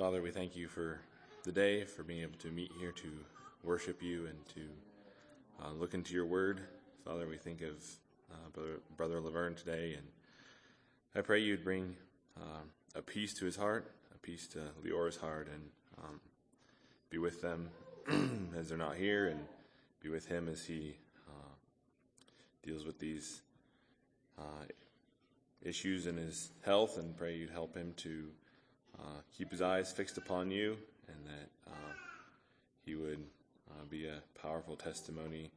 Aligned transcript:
Father, 0.00 0.22
we 0.22 0.30
thank 0.30 0.56
you 0.56 0.66
for 0.66 0.98
the 1.44 1.52
day, 1.52 1.84
for 1.84 2.02
being 2.02 2.22
able 2.22 2.38
to 2.38 2.48
meet 2.48 2.72
here 2.80 2.90
to 2.90 3.08
worship 3.62 4.02
you 4.02 4.24
and 4.24 4.38
to 4.48 4.60
uh, 5.62 5.72
look 5.72 5.92
into 5.92 6.14
your 6.14 6.24
word. 6.24 6.62
Father, 7.04 7.28
we 7.28 7.36
think 7.36 7.60
of 7.60 7.76
uh, 8.32 8.48
Brother, 8.54 8.80
Brother 8.96 9.20
Laverne 9.20 9.54
today, 9.54 9.92
and 9.98 10.06
I 11.14 11.20
pray 11.20 11.40
you'd 11.40 11.62
bring 11.62 11.96
uh, 12.40 12.62
a 12.94 13.02
peace 13.02 13.34
to 13.34 13.44
his 13.44 13.56
heart, 13.56 13.92
a 14.14 14.18
peace 14.20 14.46
to 14.54 14.60
Leora's 14.82 15.18
heart, 15.18 15.48
and 15.52 15.62
um, 15.98 16.18
be 17.10 17.18
with 17.18 17.42
them 17.42 17.68
as 18.58 18.70
they're 18.70 18.78
not 18.78 18.96
here, 18.96 19.28
and 19.28 19.40
be 20.02 20.08
with 20.08 20.24
him 20.24 20.48
as 20.48 20.64
he 20.64 20.96
uh, 21.28 21.52
deals 22.62 22.86
with 22.86 22.98
these 22.98 23.42
uh, 24.38 24.64
issues 25.60 26.06
in 26.06 26.16
his 26.16 26.52
health, 26.64 26.96
and 26.96 27.14
pray 27.18 27.36
you'd 27.36 27.50
help 27.50 27.76
him 27.76 27.92
to 27.98 28.28
uh, 29.00 29.20
keep 29.36 29.50
his 29.50 29.62
eyes 29.62 29.92
fixed 29.92 30.18
upon 30.18 30.50
you, 30.50 30.76
and 31.08 31.16
that 31.26 31.70
uh, 31.70 31.92
he 32.84 32.94
would 32.94 33.24
uh, 33.70 33.84
be 33.88 34.06
a 34.06 34.22
powerful 34.40 34.76
testimony 34.76 35.50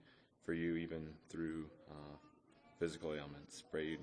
for 0.45 0.53
you, 0.53 0.75
even 0.75 1.07
through 1.29 1.65
uh, 1.89 2.15
physical 2.79 3.13
ailments. 3.13 3.63
Pray 3.71 3.85
you'd 3.85 3.99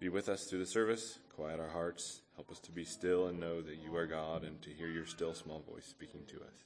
be 0.00 0.08
with 0.08 0.28
us 0.28 0.44
through 0.44 0.60
the 0.60 0.66
service, 0.66 1.18
quiet 1.34 1.60
our 1.60 1.68
hearts, 1.68 2.20
help 2.36 2.50
us 2.50 2.58
to 2.60 2.72
be 2.72 2.84
still 2.84 3.28
and 3.28 3.40
know 3.40 3.60
that 3.62 3.76
you 3.76 3.96
are 3.96 4.06
God, 4.06 4.44
and 4.44 4.60
to 4.62 4.70
hear 4.70 4.88
your 4.88 5.06
still 5.06 5.34
small 5.34 5.60
voice 5.60 5.86
speaking 5.86 6.22
to 6.28 6.36
us. 6.36 6.64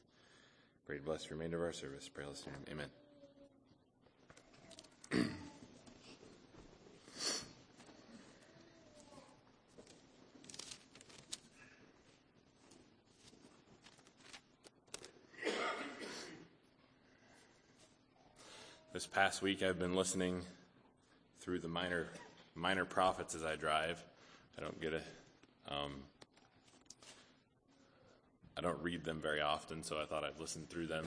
Pray 0.87 0.97
to 0.97 1.03
bless 1.03 1.25
the 1.25 1.35
remainder 1.35 1.59
of 1.59 1.65
our 1.65 1.73
service. 1.73 2.09
Pray, 2.09 2.25
listen. 2.27 2.53
Amen. 2.71 2.89
This 18.91 19.07
past 19.07 19.43
week, 19.43 19.63
I've 19.63 19.79
been 19.79 19.95
listening 19.95 20.41
through 21.41 21.59
the 21.59 21.69
minor 21.69 22.09
minor 22.55 22.87
prophets 22.87 23.35
as 23.35 23.45
I 23.45 23.55
drive. 23.55 24.03
I 24.57 24.63
don't 24.63 24.81
get 24.81 24.95
a, 24.95 25.03
um, 25.71 25.97
I 28.57 28.63
don't 28.63 28.83
read 28.83 29.05
them 29.05 29.21
very 29.21 29.43
often, 29.43 29.83
so 29.83 30.01
I 30.01 30.07
thought 30.07 30.25
I'd 30.25 30.41
listen 30.41 30.65
through 30.71 30.87
them. 30.87 31.07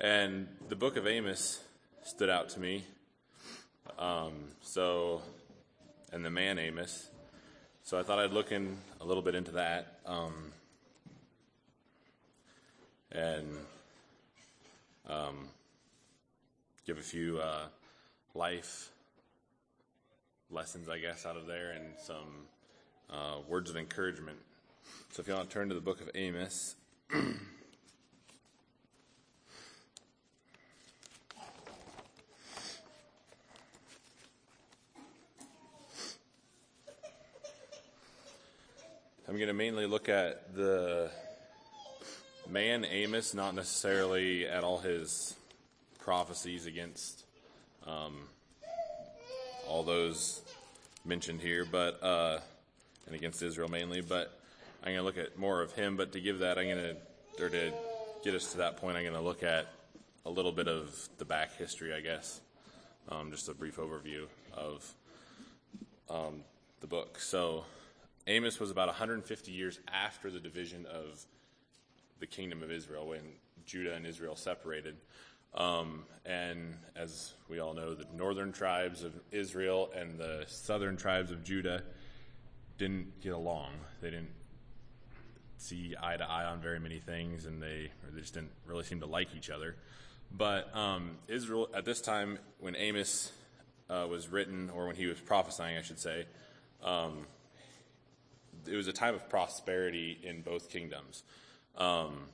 And 0.00 0.48
the 0.68 0.74
book 0.74 0.96
of 0.96 1.06
Amos 1.06 1.60
stood 2.02 2.28
out 2.28 2.48
to 2.50 2.60
me. 2.60 2.84
Um, 4.00 4.48
so, 4.60 5.22
and 6.12 6.24
the 6.24 6.30
man 6.30 6.58
Amos. 6.58 7.08
So 7.84 8.00
I 8.00 8.02
thought 8.02 8.18
I'd 8.18 8.32
look 8.32 8.50
in 8.50 8.78
a 9.00 9.04
little 9.04 9.22
bit 9.22 9.36
into 9.36 9.52
that. 9.52 10.00
Um, 10.06 10.52
and 13.12 13.46
um, 15.08 15.48
give 16.86 16.98
a 16.98 17.02
few 17.02 17.38
uh, 17.38 17.64
life 18.32 18.92
lessons, 20.52 20.88
I 20.88 20.98
guess, 20.98 21.26
out 21.26 21.36
of 21.36 21.48
there 21.48 21.72
and 21.72 21.84
some 21.98 22.46
uh, 23.10 23.38
words 23.48 23.70
of 23.70 23.76
encouragement. 23.76 24.38
So 25.10 25.20
if 25.20 25.26
you 25.26 25.34
want 25.34 25.50
to 25.50 25.52
turn 25.52 25.68
to 25.70 25.74
the 25.74 25.80
book 25.80 26.00
of 26.00 26.08
Amos. 26.14 26.76
I'm 27.12 27.34
going 39.34 39.48
to 39.48 39.54
mainly 39.54 39.86
look 39.86 40.08
at 40.08 40.54
the 40.54 41.10
man 42.48 42.84
Amos, 42.84 43.34
not 43.34 43.56
necessarily 43.56 44.46
at 44.46 44.62
all 44.62 44.78
his 44.78 45.34
prophecies 46.06 46.66
against 46.66 47.24
um, 47.84 48.14
all 49.68 49.82
those 49.82 50.40
mentioned 51.04 51.40
here, 51.40 51.66
but 51.68 52.00
uh, 52.00 52.38
and 53.06 53.16
against 53.16 53.42
Israel 53.42 53.68
mainly. 53.68 54.02
But 54.02 54.38
I'm 54.84 54.94
going 54.94 54.98
to 54.98 55.02
look 55.02 55.18
at 55.18 55.36
more 55.36 55.62
of 55.62 55.72
him. 55.72 55.96
But 55.96 56.12
to 56.12 56.20
give 56.20 56.38
that, 56.38 56.58
I'm 56.58 56.68
going 56.68 56.78
to 56.78 57.44
or 57.44 57.48
to 57.50 57.72
get 58.22 58.34
us 58.34 58.52
to 58.52 58.58
that 58.58 58.76
point, 58.76 58.96
I'm 58.96 59.02
going 59.02 59.16
to 59.16 59.20
look 59.20 59.42
at 59.42 59.66
a 60.24 60.30
little 60.30 60.52
bit 60.52 60.68
of 60.68 60.96
the 61.18 61.24
back 61.24 61.56
history, 61.56 61.92
I 61.92 62.00
guess. 62.00 62.40
Um, 63.08 63.32
just 63.32 63.48
a 63.48 63.54
brief 63.54 63.76
overview 63.76 64.26
of 64.56 64.88
um, 66.08 66.44
the 66.82 66.86
book. 66.86 67.18
So 67.18 67.64
Amos 68.28 68.60
was 68.60 68.70
about 68.70 68.86
150 68.86 69.50
years 69.50 69.80
after 69.92 70.30
the 70.30 70.40
division 70.40 70.86
of 70.86 71.24
the 72.20 72.28
kingdom 72.28 72.62
of 72.62 72.70
Israel 72.70 73.08
when 73.08 73.22
Judah 73.66 73.94
and 73.94 74.06
Israel 74.06 74.36
separated. 74.36 74.94
Um, 75.56 76.04
and 76.24 76.74
as 76.96 77.32
we 77.48 77.60
all 77.60 77.72
know, 77.72 77.94
the 77.94 78.06
northern 78.14 78.52
tribes 78.52 79.02
of 79.02 79.12
Israel 79.30 79.90
and 79.96 80.18
the 80.18 80.44
southern 80.46 80.96
tribes 80.96 81.30
of 81.30 81.44
Judah 81.44 81.82
didn't 82.78 83.20
get 83.20 83.32
along. 83.32 83.70
They 84.00 84.10
didn't 84.10 84.32
see 85.56 85.94
eye 86.02 86.16
to 86.16 86.28
eye 86.28 86.44
on 86.44 86.60
very 86.60 86.78
many 86.78 86.98
things, 86.98 87.46
and 87.46 87.62
they, 87.62 87.90
they 88.12 88.20
just 88.20 88.34
didn't 88.34 88.50
really 88.66 88.84
seem 88.84 89.00
to 89.00 89.06
like 89.06 89.34
each 89.34 89.50
other. 89.50 89.76
But 90.30 90.74
um, 90.76 91.12
Israel, 91.28 91.68
at 91.74 91.84
this 91.84 92.00
time, 92.00 92.38
when 92.58 92.76
Amos 92.76 93.32
uh, 93.88 94.06
was 94.10 94.28
written, 94.28 94.70
or 94.70 94.86
when 94.86 94.96
he 94.96 95.06
was 95.06 95.20
prophesying, 95.20 95.78
I 95.78 95.82
should 95.82 96.00
say, 96.00 96.26
um, 96.82 97.26
it 98.66 98.76
was 98.76 98.88
a 98.88 98.92
time 98.92 99.14
of 99.14 99.28
prosperity 99.28 100.18
in 100.22 100.42
both 100.42 100.68
kingdoms. 100.68 101.22
Um, 101.78 102.24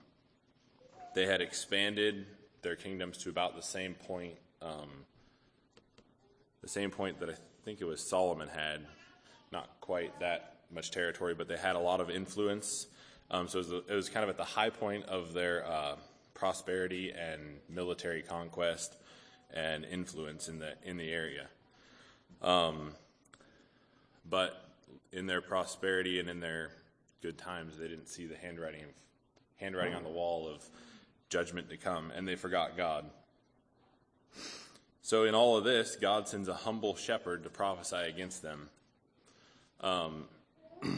they 1.14 1.26
had 1.26 1.40
expanded 1.40 2.26
their 2.62 2.76
kingdoms 2.76 3.18
to 3.18 3.28
about 3.28 3.56
the 3.56 3.62
same 3.62 3.94
point, 3.94 4.34
um, 4.60 4.88
the 6.60 6.68
same 6.68 6.90
point 6.90 7.20
that 7.20 7.28
I 7.28 7.34
think 7.64 7.80
it 7.80 7.84
was 7.84 8.00
Solomon 8.00 8.48
had. 8.48 8.80
Not 9.50 9.68
quite 9.80 10.18
that 10.20 10.56
much 10.72 10.90
territory, 10.90 11.34
but 11.34 11.48
they 11.48 11.58
had 11.58 11.76
a 11.76 11.80
lot 11.80 12.00
of 12.00 12.08
influence. 12.08 12.86
Um, 13.30 13.48
so 13.48 13.58
it 13.58 13.68
was, 13.68 13.82
it 13.88 13.94
was, 13.94 14.08
kind 14.08 14.24
of 14.24 14.30
at 14.30 14.36
the 14.36 14.44
high 14.44 14.70
point 14.70 15.04
of 15.04 15.32
their 15.32 15.66
uh, 15.66 15.96
prosperity 16.34 17.12
and 17.12 17.40
military 17.68 18.22
conquest 18.22 18.96
and 19.52 19.84
influence 19.84 20.48
in 20.48 20.58
the 20.58 20.74
in 20.84 20.96
the 20.96 21.10
area. 21.10 21.46
Um, 22.40 22.92
but 24.28 24.68
in 25.12 25.26
their 25.26 25.42
prosperity 25.42 26.18
and 26.18 26.28
in 26.28 26.40
their 26.40 26.70
good 27.20 27.36
times, 27.36 27.76
they 27.76 27.88
didn't 27.88 28.08
see 28.08 28.26
the 28.26 28.36
handwriting 28.36 28.84
handwriting 29.56 29.94
on 29.94 30.02
the 30.02 30.10
wall 30.10 30.48
of 30.48 30.64
judgment 31.32 31.70
to 31.70 31.78
come, 31.78 32.12
and 32.14 32.28
they 32.28 32.36
forgot 32.36 32.76
God. 32.76 33.06
So, 35.00 35.24
in 35.24 35.34
all 35.34 35.56
of 35.56 35.64
this, 35.64 35.96
God 35.96 36.28
sends 36.28 36.46
a 36.46 36.54
humble 36.54 36.94
shepherd 36.94 37.44
to 37.44 37.48
prophesy 37.48 37.96
against 37.96 38.42
them. 38.42 38.68
Um, 39.80 40.24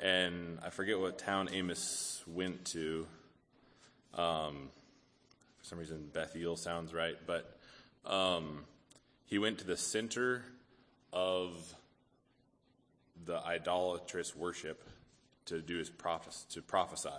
and 0.00 0.58
I 0.64 0.70
forget 0.70 0.98
what 0.98 1.18
town 1.18 1.50
Amos 1.52 2.22
went 2.26 2.64
to. 2.72 3.06
Um, 4.14 4.70
for 5.58 5.64
some 5.64 5.78
reason, 5.78 6.08
Bethel 6.12 6.56
sounds 6.56 6.94
right, 6.94 7.16
but 7.26 7.58
um, 8.06 8.64
he 9.26 9.38
went 9.38 9.58
to 9.58 9.66
the 9.66 9.76
center 9.76 10.42
of 11.12 11.74
the 13.26 13.44
idolatrous 13.44 14.34
worship 14.34 14.82
to 15.46 15.60
do 15.60 15.76
his 15.76 15.90
prophes- 15.90 16.46
to 16.50 16.62
prophesy. 16.62 17.10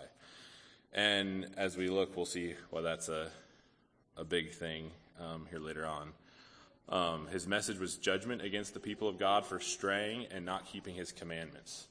And 0.94 1.48
as 1.58 1.78
we 1.78 1.90
look, 1.90 2.16
we'll 2.16 2.26
see 2.26 2.56
why 2.70 2.82
that's 2.82 3.10
a, 3.10 3.30
a 4.18 4.24
big 4.24 4.52
thing 4.52 4.92
um, 5.20 5.46
here 5.50 5.60
later 5.60 5.86
on. 5.86 6.12
Um, 6.88 7.28
his 7.28 7.48
message 7.48 7.80
was 7.80 7.98
judgment 7.98 8.42
against 8.42 8.74
the 8.74 8.80
people 8.80 9.10
of 9.10 9.18
God 9.18 9.46
for 9.46 9.60
straying 9.60 10.28
and 10.32 10.46
not 10.46 10.66
keeping 10.66 10.96
his 10.96 11.12
commandments. 11.12 11.88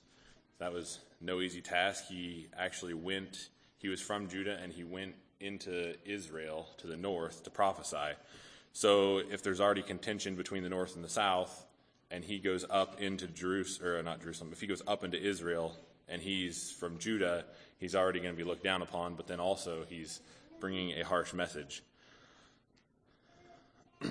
That 0.59 0.73
was 0.73 1.01
no 1.21 1.41
easy 1.41 1.61
task. 1.61 2.05
He 2.09 2.49
actually 2.57 2.95
went, 2.95 3.49
he 3.79 3.89
was 3.89 4.01
from 4.01 4.29
Judah 4.29 4.59
and 4.63 4.73
he 4.73 4.85
went 4.85 5.15
into 5.41 5.95
Israel 6.05 6.69
to 6.79 6.87
the 6.87 6.97
north 6.97 7.43
to 7.45 7.51
prophesy. 7.51 8.15
So 8.73 9.19
if 9.19 9.43
there's 9.43 9.61
already 9.61 9.83
contention 9.83 10.37
between 10.37 10.63
the 10.63 10.69
north 10.69 10.95
and 10.95 11.05
the 11.05 11.09
south, 11.09 11.67
and 12.11 12.25
he 12.25 12.39
goes 12.39 12.65
up 12.71 13.01
into 13.01 13.27
Jerusalem, 13.27 13.89
or 13.89 14.03
not 14.03 14.21
Jerusalem, 14.21 14.51
if 14.53 14.61
he 14.61 14.67
goes 14.67 14.83
up 14.87 15.03
into 15.03 15.21
Israel 15.21 15.77
and 16.09 16.21
he's 16.21 16.71
from 16.71 16.99
Judah, 16.99 17.45
he's 17.79 17.95
already 17.95 18.21
going 18.21 18.35
to 18.35 18.37
be 18.37 18.45
looked 18.45 18.65
down 18.65 18.83
upon, 18.83 19.15
but 19.15 19.27
then 19.27 19.41
also 19.41 19.85
he's 19.89 20.21
bringing 20.61 20.99
a 20.99 21.05
harsh 21.05 21.33
message 21.33 21.83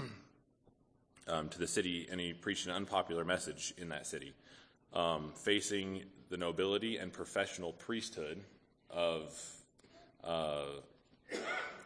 um, 1.28 1.50
to 1.50 1.60
the 1.60 1.68
city, 1.68 2.08
and 2.12 2.20
he 2.20 2.34
preached 2.34 2.66
an 2.68 2.74
unpopular 2.74 3.24
message 3.24 3.74
in 3.78 3.90
that 3.90 4.08
city, 4.08 4.34
um, 4.94 5.32
facing 5.36 6.04
the 6.30 6.38
nobility 6.38 6.98
and 6.98 7.14
professional 7.14 7.74
priesthood 7.74 8.42
of 8.90 9.40
uh, 10.24 10.66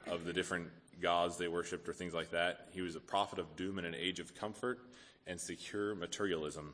of 0.08 0.26
the 0.26 0.34
different 0.34 0.68
gods 1.02 1.38
they 1.38 1.48
worshipped 1.48 1.88
or 1.88 1.94
things 1.94 2.14
like 2.14 2.32
that. 2.32 2.68
He 2.72 2.82
was 2.82 2.96
a 2.96 3.00
prophet 3.00 3.40
of 3.40 3.56
doom 3.56 3.80
in 3.80 3.86
an 3.86 3.96
age 3.96 4.20
of 4.20 4.36
comfort 4.36 4.80
and 5.26 5.40
secure 5.40 5.96
materialism. 5.96 6.74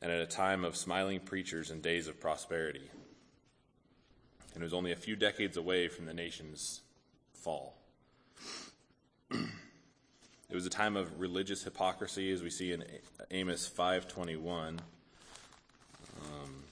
And 0.00 0.12
at 0.12 0.20
a 0.20 0.26
time 0.26 0.64
of 0.64 0.76
smiling 0.76 1.20
preachers 1.20 1.70
and 1.70 1.82
days 1.82 2.06
of 2.06 2.20
prosperity. 2.20 2.90
And 4.54 4.62
it 4.62 4.66
was 4.66 4.74
only 4.74 4.92
a 4.92 4.96
few 4.96 5.16
decades 5.16 5.56
away 5.56 5.88
from 5.88 6.06
the 6.06 6.14
nation's 6.14 6.80
fall. 7.32 7.76
it 9.30 10.54
was 10.54 10.66
a 10.66 10.70
time 10.70 10.96
of 10.96 11.20
religious 11.20 11.64
hypocrisy, 11.64 12.32
as 12.32 12.42
we 12.42 12.50
see 12.50 12.72
in 12.72 12.84
Amos 13.30 13.66
521. 13.66 14.80
Um, 16.22 16.64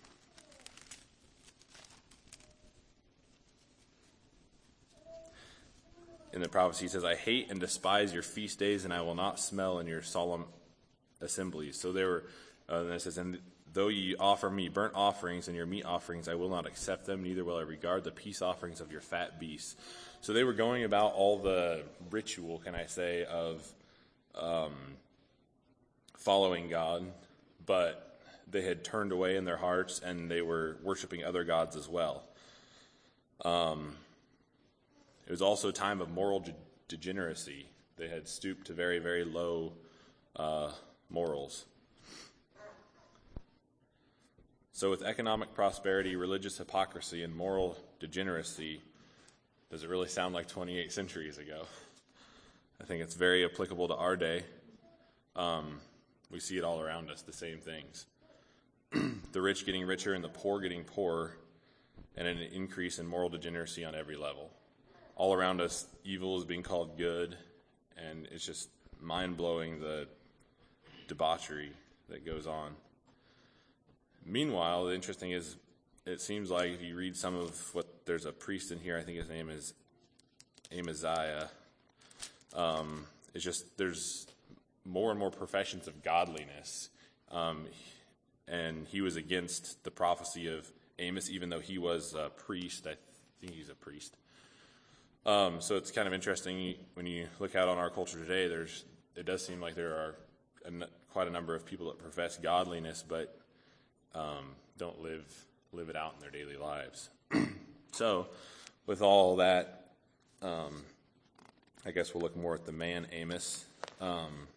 in 6.32 6.40
the 6.40 6.48
prophecy, 6.48 6.84
he 6.84 6.88
says, 6.88 7.04
I 7.04 7.14
hate 7.14 7.50
and 7.50 7.60
despise 7.60 8.12
your 8.12 8.22
feast 8.22 8.58
days, 8.58 8.84
and 8.84 8.92
I 8.92 9.02
will 9.02 9.14
not 9.14 9.38
smell 9.38 9.78
in 9.78 9.86
your 9.86 10.02
solemn 10.02 10.46
assemblies. 11.20 11.78
So 11.80 11.92
there 11.92 12.08
were, 12.08 12.24
uh, 12.70 12.80
and 12.80 12.92
it 12.92 13.02
says, 13.02 13.18
and 13.18 13.38
though 13.72 13.88
ye 13.88 14.16
offer 14.16 14.48
me 14.48 14.68
burnt 14.68 14.94
offerings 14.94 15.48
and 15.48 15.56
your 15.56 15.66
meat 15.66 15.84
offerings, 15.84 16.28
I 16.28 16.34
will 16.34 16.48
not 16.48 16.66
accept 16.66 17.06
them, 17.06 17.22
neither 17.22 17.44
will 17.44 17.58
I 17.58 17.62
regard 17.62 18.04
the 18.04 18.10
peace 18.10 18.42
offerings 18.42 18.80
of 18.80 18.90
your 18.90 19.00
fat 19.00 19.38
beasts. 19.38 19.76
So 20.20 20.32
they 20.32 20.44
were 20.44 20.54
going 20.54 20.84
about 20.84 21.12
all 21.12 21.38
the 21.38 21.82
ritual, 22.10 22.58
can 22.58 22.74
I 22.74 22.86
say, 22.86 23.24
of 23.24 23.66
um, 24.34 24.72
following 26.16 26.68
God, 26.68 27.04
but 27.64 28.18
they 28.50 28.62
had 28.62 28.82
turned 28.84 29.12
away 29.12 29.36
in 29.36 29.44
their 29.44 29.56
hearts 29.56 30.00
and 30.00 30.30
they 30.30 30.40
were 30.40 30.78
worshiping 30.82 31.24
other 31.24 31.44
gods 31.44 31.76
as 31.76 31.88
well. 31.88 32.22
Um, 33.44 33.94
it 35.26 35.30
was 35.30 35.42
also 35.42 35.68
a 35.68 35.72
time 35.72 36.00
of 36.00 36.10
moral 36.10 36.40
de- 36.40 36.54
degeneracy. 36.88 37.66
They 37.96 38.08
had 38.08 38.28
stooped 38.28 38.68
to 38.68 38.72
very, 38.72 38.98
very 38.98 39.24
low 39.24 39.72
uh, 40.36 40.70
morals. 41.10 41.66
So, 44.76 44.90
with 44.90 45.00
economic 45.00 45.54
prosperity, 45.54 46.16
religious 46.16 46.58
hypocrisy, 46.58 47.22
and 47.22 47.34
moral 47.34 47.78
degeneracy, 47.98 48.82
does 49.70 49.82
it 49.82 49.88
really 49.88 50.06
sound 50.06 50.34
like 50.34 50.48
28 50.48 50.92
centuries 50.92 51.38
ago? 51.38 51.62
I 52.78 52.84
think 52.84 53.02
it's 53.02 53.14
very 53.14 53.42
applicable 53.46 53.88
to 53.88 53.94
our 53.94 54.16
day. 54.16 54.44
Um, 55.34 55.78
we 56.30 56.40
see 56.40 56.58
it 56.58 56.62
all 56.62 56.82
around 56.82 57.10
us, 57.10 57.22
the 57.22 57.32
same 57.32 57.56
things. 57.56 58.04
the 59.32 59.40
rich 59.40 59.64
getting 59.64 59.86
richer 59.86 60.12
and 60.12 60.22
the 60.22 60.28
poor 60.28 60.60
getting 60.60 60.84
poorer, 60.84 61.38
and 62.14 62.28
an 62.28 62.36
increase 62.36 62.98
in 62.98 63.06
moral 63.06 63.30
degeneracy 63.30 63.82
on 63.82 63.94
every 63.94 64.16
level. 64.16 64.50
All 65.14 65.32
around 65.32 65.62
us, 65.62 65.86
evil 66.04 66.36
is 66.36 66.44
being 66.44 66.62
called 66.62 66.98
good, 66.98 67.34
and 67.96 68.28
it's 68.30 68.44
just 68.44 68.68
mind 69.00 69.38
blowing 69.38 69.80
the 69.80 70.06
debauchery 71.08 71.72
that 72.10 72.26
goes 72.26 72.46
on. 72.46 72.72
Meanwhile, 74.26 74.86
the 74.86 74.94
interesting 74.94 75.30
is, 75.30 75.56
it 76.04 76.20
seems 76.20 76.50
like 76.50 76.72
if 76.72 76.82
you 76.82 76.96
read 76.96 77.16
some 77.16 77.36
of 77.36 77.74
what 77.74 77.86
there's 78.06 78.26
a 78.26 78.32
priest 78.32 78.72
in 78.72 78.78
here, 78.80 78.98
I 78.98 79.02
think 79.02 79.18
his 79.18 79.28
name 79.28 79.48
is 79.48 79.72
Amaziah. 80.76 81.48
Um, 82.54 83.06
it's 83.34 83.44
just 83.44 83.76
there's 83.78 84.26
more 84.84 85.10
and 85.10 85.18
more 85.18 85.30
professions 85.30 85.86
of 85.86 86.02
godliness. 86.02 86.88
Um, 87.30 87.66
and 88.48 88.86
he 88.88 89.00
was 89.00 89.16
against 89.16 89.82
the 89.84 89.90
prophecy 89.90 90.48
of 90.48 90.70
Amos, 90.98 91.30
even 91.30 91.48
though 91.48 91.60
he 91.60 91.78
was 91.78 92.14
a 92.14 92.30
priest. 92.30 92.86
I 92.86 92.94
think 93.40 93.54
he's 93.54 93.68
a 93.68 93.74
priest. 93.74 94.16
Um, 95.24 95.60
so 95.60 95.76
it's 95.76 95.90
kind 95.90 96.06
of 96.06 96.14
interesting 96.14 96.74
when 96.94 97.06
you 97.06 97.26
look 97.40 97.56
out 97.56 97.68
on 97.68 97.78
our 97.78 97.90
culture 97.90 98.18
today. 98.18 98.48
There's 98.48 98.84
it 99.16 99.24
does 99.26 99.44
seem 99.44 99.60
like 99.60 99.74
there 99.74 99.94
are 99.94 100.14
a, 100.66 100.86
quite 101.12 101.26
a 101.26 101.30
number 101.30 101.54
of 101.54 101.64
people 101.64 101.86
that 101.86 101.98
profess 101.98 102.36
godliness, 102.36 103.04
but 103.06 103.36
um, 104.16 104.54
don't 104.78 105.02
live 105.02 105.24
live 105.72 105.88
it 105.90 105.96
out 105.96 106.14
in 106.14 106.20
their 106.20 106.30
daily 106.30 106.56
lives. 106.56 107.10
so, 107.92 108.26
with 108.86 109.02
all 109.02 109.36
that, 109.36 109.88
um, 110.42 110.84
I 111.84 111.90
guess 111.90 112.14
we'll 112.14 112.22
look 112.22 112.36
more 112.36 112.54
at 112.54 112.64
the 112.64 112.72
man 112.72 113.06
Amos. 113.12 113.64
Um, 114.00 114.48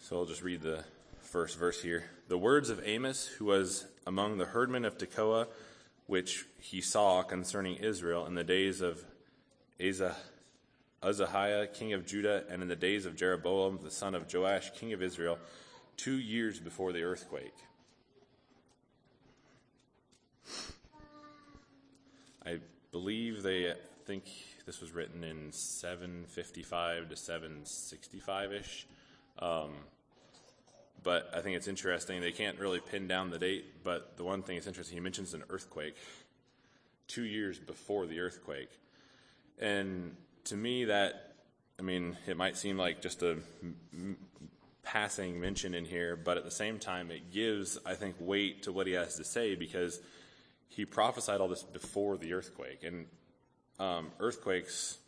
so 0.00 0.18
I'll 0.18 0.24
just 0.24 0.42
read 0.42 0.62
the 0.62 0.84
first 1.20 1.58
verse 1.58 1.82
here. 1.82 2.04
The 2.28 2.38
words 2.38 2.70
of 2.70 2.80
Amos, 2.84 3.26
who 3.26 3.46
was 3.46 3.86
among 4.06 4.38
the 4.38 4.46
herdmen 4.46 4.84
of 4.84 4.96
Tekoa, 4.96 5.48
which 6.06 6.46
he 6.60 6.80
saw 6.80 7.22
concerning 7.22 7.76
Israel 7.76 8.26
in 8.26 8.34
the 8.34 8.44
days 8.44 8.80
of 8.80 9.04
Asa 9.80 10.16
Uzziah, 11.02 11.66
king 11.66 11.92
of 11.92 12.06
Judah, 12.06 12.44
and 12.48 12.62
in 12.62 12.68
the 12.68 12.76
days 12.76 13.06
of 13.06 13.16
Jeroboam, 13.16 13.78
the 13.82 13.90
son 13.90 14.14
of 14.14 14.32
Joash, 14.32 14.70
king 14.72 14.92
of 14.92 15.02
Israel, 15.02 15.38
two 15.96 16.18
years 16.18 16.60
before 16.60 16.92
the 16.92 17.02
earthquake. 17.02 17.54
I 22.44 22.58
believe 22.90 23.42
they 23.42 23.74
think 24.04 24.24
this 24.66 24.80
was 24.80 24.92
written 24.92 25.24
in 25.24 25.52
755 25.52 27.08
to 27.08 27.16
765 27.16 28.52
ish. 28.52 28.86
Um, 29.38 29.70
but 31.02 31.30
I 31.34 31.40
think 31.40 31.56
it's 31.56 31.68
interesting. 31.68 32.20
They 32.20 32.32
can't 32.32 32.58
really 32.58 32.80
pin 32.80 33.08
down 33.08 33.30
the 33.30 33.38
date, 33.38 33.82
but 33.82 34.16
the 34.16 34.24
one 34.24 34.42
thing 34.42 34.56
that's 34.56 34.66
interesting, 34.66 34.96
he 34.96 35.00
mentions 35.00 35.34
an 35.34 35.42
earthquake 35.50 35.96
two 37.08 37.24
years 37.24 37.58
before 37.58 38.06
the 38.06 38.20
earthquake. 38.20 38.70
And 39.58 40.16
to 40.44 40.56
me, 40.56 40.86
that, 40.86 41.34
I 41.78 41.82
mean, 41.82 42.16
it 42.26 42.36
might 42.36 42.56
seem 42.56 42.76
like 42.76 43.00
just 43.00 43.22
a 43.22 43.38
passing 44.82 45.40
mention 45.40 45.74
in 45.74 45.84
here, 45.84 46.16
but 46.16 46.36
at 46.36 46.44
the 46.44 46.50
same 46.50 46.78
time, 46.78 47.10
it 47.10 47.30
gives, 47.32 47.78
I 47.86 47.94
think, 47.94 48.16
weight 48.18 48.64
to 48.64 48.72
what 48.72 48.86
he 48.86 48.94
has 48.94 49.16
to 49.16 49.24
say 49.24 49.54
because 49.54 50.00
he 50.68 50.84
prophesied 50.84 51.40
all 51.40 51.48
this 51.48 51.62
before 51.62 52.16
the 52.16 52.32
earthquake. 52.32 52.82
And 52.82 53.06
um, 53.78 54.10
earthquakes 54.20 54.98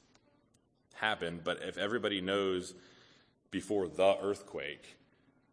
happen, 0.94 1.40
but 1.42 1.60
if 1.62 1.76
everybody 1.78 2.20
knows 2.20 2.75
before 3.50 3.88
the 3.88 4.16
earthquake, 4.20 4.96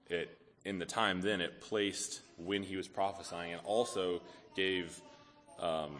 it 0.10 0.38
in 0.64 0.78
the 0.78 0.86
time 0.86 1.22
then 1.22 1.42
it 1.42 1.60
placed 1.62 2.22
when 2.38 2.62
he 2.62 2.78
was 2.78 2.88
prophesying 2.88 3.54
and 3.54 3.62
also 3.66 4.22
gave 4.56 5.02
um, 5.60 5.98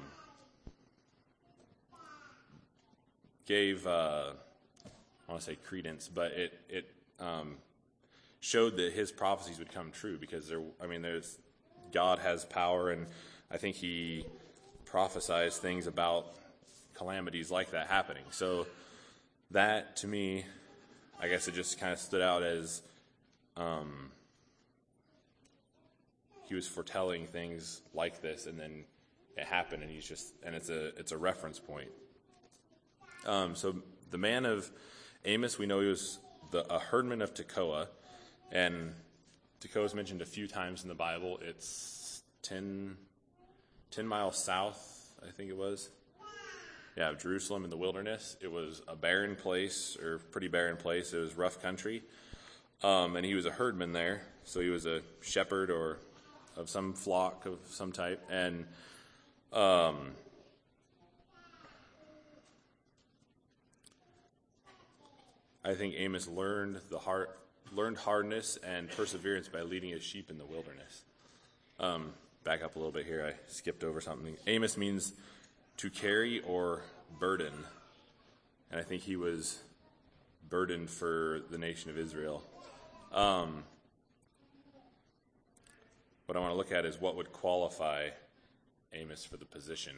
gave 3.46 3.86
uh, 3.88 4.32
I 5.28 5.32
want 5.32 5.42
to 5.42 5.52
say 5.52 5.58
credence, 5.64 6.10
but 6.14 6.32
it 6.34 6.60
it 6.70 6.92
um, 7.20 7.56
showed 8.40 8.78
that 8.78 8.94
his 8.94 9.12
prophecies 9.12 9.60
would 9.60 9.72
come 9.72 9.92
true 9.92 10.18
because 10.18 10.48
there. 10.48 10.62
I 10.82 10.88
mean, 10.88 11.02
there's 11.02 11.38
God 11.94 12.20
has 12.20 12.46
power, 12.46 12.92
and 12.92 13.08
I 13.50 13.58
think 13.58 13.76
he 13.76 14.26
prophesies 14.86 15.58
things 15.58 15.88
about 15.88 16.36
calamities 16.94 17.50
like 17.50 17.72
that 17.72 17.88
happening. 17.88 18.24
So 18.32 18.68
that 19.52 19.96
to 19.98 20.08
me, 20.08 20.46
I 21.20 21.28
guess 21.28 21.48
it 21.48 21.54
just 21.54 21.80
kind 21.80 21.94
of 21.94 22.00
stood 22.00 22.22
out 22.22 22.44
as 22.44 22.82
um, 23.56 24.12
he 26.48 26.56
was 26.56 26.68
foretelling 26.68 27.28
things 27.28 27.82
like 27.94 28.22
this, 28.22 28.48
and 28.48 28.60
then 28.60 28.84
it 29.38 29.46
happened, 29.46 29.84
and 29.84 29.92
he's 29.92 30.06
just 30.06 30.34
and 30.44 30.56
it's 30.56 30.70
a 30.70 30.88
it's 30.98 31.12
a 31.12 31.18
reference 31.18 31.60
point. 31.60 31.90
Um, 33.26 33.56
so 33.56 33.76
the 34.10 34.18
man 34.18 34.46
of 34.46 34.70
Amos, 35.26 35.58
we 35.58 35.66
know 35.66 35.80
he 35.80 35.88
was 35.88 36.20
the, 36.52 36.66
a 36.74 36.80
herdman 36.80 37.22
of 37.22 37.34
Tekoa, 37.34 37.88
and 38.52 38.94
Tekoa 39.62 39.86
is 39.86 39.94
mentioned 39.94 40.22
a 40.22 40.26
few 40.26 40.48
times 40.48 40.84
in 40.84 40.90
the 40.90 40.96
Bible. 40.96 41.40
It's 41.42 42.24
10, 42.44 42.98
10 43.92 44.08
miles 44.08 44.44
south, 44.44 45.14
I 45.26 45.32
think 45.32 45.50
it 45.50 45.58
was. 45.58 45.90
Yeah, 46.98 47.12
of 47.12 47.20
Jerusalem 47.20 47.64
in 47.64 47.70
the 47.70 47.78
wilderness. 47.78 48.36
It 48.42 48.52
was 48.52 48.82
a 48.88 48.96
barren 48.96 49.36
place, 49.36 49.96
or 50.02 50.18
pretty 50.18 50.50
barren 50.50 50.76
place. 50.76 51.14
It 51.14 51.20
was 51.20 51.36
rough 51.36 51.62
country. 51.62 52.04
Um, 52.84 53.16
and 53.16 53.26
he 53.26 53.36
was 53.36 53.46
a 53.46 53.52
herdman 53.52 53.94
there, 53.94 54.24
so 54.44 54.60
he 54.60 54.70
was 54.70 54.86
a 54.86 55.02
shepherd 55.22 55.70
or 55.70 56.00
of 56.58 56.70
some 56.70 56.94
flock 56.94 57.46
of 57.46 57.60
some 57.70 57.92
type. 57.92 58.22
And 58.30 58.66
um, 59.54 60.01
I 65.72 65.76
think 65.76 65.96
Amos 65.98 66.28
learned 66.28 66.82
the 66.90 67.00
hard, 67.00 67.30
learned 67.72 67.96
hardness 67.96 68.58
and 68.58 68.92
perseverance 68.92 69.48
by 69.48 69.62
leading 69.62 69.92
his 69.92 70.04
sheep 70.04 70.30
in 70.30 70.38
the 70.38 70.44
wilderness. 70.44 71.06
Um, 71.80 72.12
back 72.44 72.62
up 72.62 72.76
a 72.76 72.78
little 72.78 72.92
bit 72.92 73.06
here. 73.06 73.26
I 73.26 73.40
skipped 73.50 73.86
over 73.86 74.02
something. 74.02 74.36
Amos 74.48 74.76
means 74.76 75.14
to 75.78 75.90
carry 75.90 76.42
or 76.42 76.82
burden, 77.22 77.54
and 78.70 78.82
I 78.82 78.84
think 78.84 79.04
he 79.04 79.16
was 79.16 79.60
burdened 80.50 80.90
for 80.90 81.40
the 81.50 81.58
nation 81.58 81.90
of 81.90 81.98
Israel. 81.98 82.44
Um, 83.14 83.64
what 86.26 86.36
I 86.36 86.42
want 86.42 86.52
to 86.52 86.58
look 86.58 86.74
at 86.74 86.84
is 86.84 87.00
what 87.00 87.16
would 87.16 87.32
qualify 87.32 88.10
Amos 88.92 89.24
for 89.24 89.38
the 89.38 89.46
position 89.46 89.96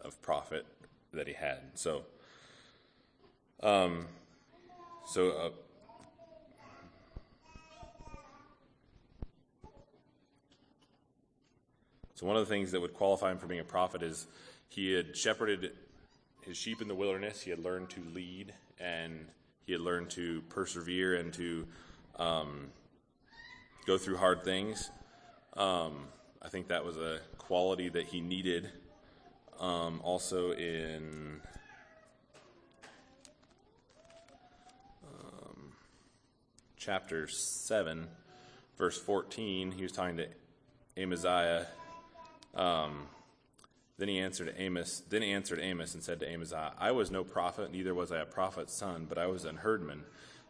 of 0.00 0.22
prophet 0.22 0.64
that 1.12 1.26
he 1.26 1.34
had. 1.34 1.58
So, 1.74 2.04
um, 3.62 4.06
so, 5.12 5.30
uh, 5.30 5.50
so 12.14 12.26
one 12.26 12.36
of 12.36 12.46
the 12.46 12.54
things 12.54 12.70
that 12.70 12.80
would 12.80 12.94
qualify 12.94 13.32
him 13.32 13.38
for 13.38 13.48
being 13.48 13.60
a 13.60 13.64
prophet 13.64 14.04
is 14.04 14.28
he 14.68 14.92
had 14.92 15.16
shepherded 15.16 15.72
his 16.42 16.56
sheep 16.56 16.80
in 16.80 16.86
the 16.86 16.94
wilderness. 16.94 17.40
He 17.40 17.50
had 17.50 17.58
learned 17.58 17.90
to 17.90 18.00
lead, 18.14 18.54
and 18.78 19.26
he 19.64 19.72
had 19.72 19.80
learned 19.80 20.10
to 20.10 20.42
persevere 20.42 21.16
and 21.16 21.32
to 21.32 21.66
um, 22.14 22.68
go 23.88 23.98
through 23.98 24.18
hard 24.18 24.44
things. 24.44 24.92
Um, 25.56 26.04
I 26.40 26.50
think 26.50 26.68
that 26.68 26.84
was 26.84 26.98
a 26.98 27.18
quality 27.36 27.88
that 27.88 28.06
he 28.06 28.20
needed. 28.20 28.70
Um, 29.58 30.00
also 30.04 30.52
in 30.52 31.40
chapter 36.80 37.28
7, 37.28 38.08
verse 38.78 38.98
14, 38.98 39.72
he 39.72 39.82
was 39.82 39.92
talking 39.92 40.16
to 40.16 40.26
Amaziah. 40.96 41.66
Um, 42.54 43.06
then 43.98 44.08
he 44.08 44.18
answered 44.18 44.54
Amos. 44.56 45.02
Then 45.08 45.20
he 45.20 45.30
answered 45.30 45.60
Amos 45.60 45.94
and 45.94 46.02
said 46.02 46.20
to 46.20 46.28
Amaziah, 46.28 46.72
"I 46.78 46.90
was 46.92 47.10
no 47.10 47.22
prophet, 47.22 47.70
neither 47.70 47.94
was 47.94 48.10
I 48.10 48.18
a 48.18 48.24
prophet's 48.24 48.76
son, 48.76 49.04
but 49.06 49.18
I 49.18 49.26
was 49.26 49.44
an 49.44 49.56
herdman 49.56 50.04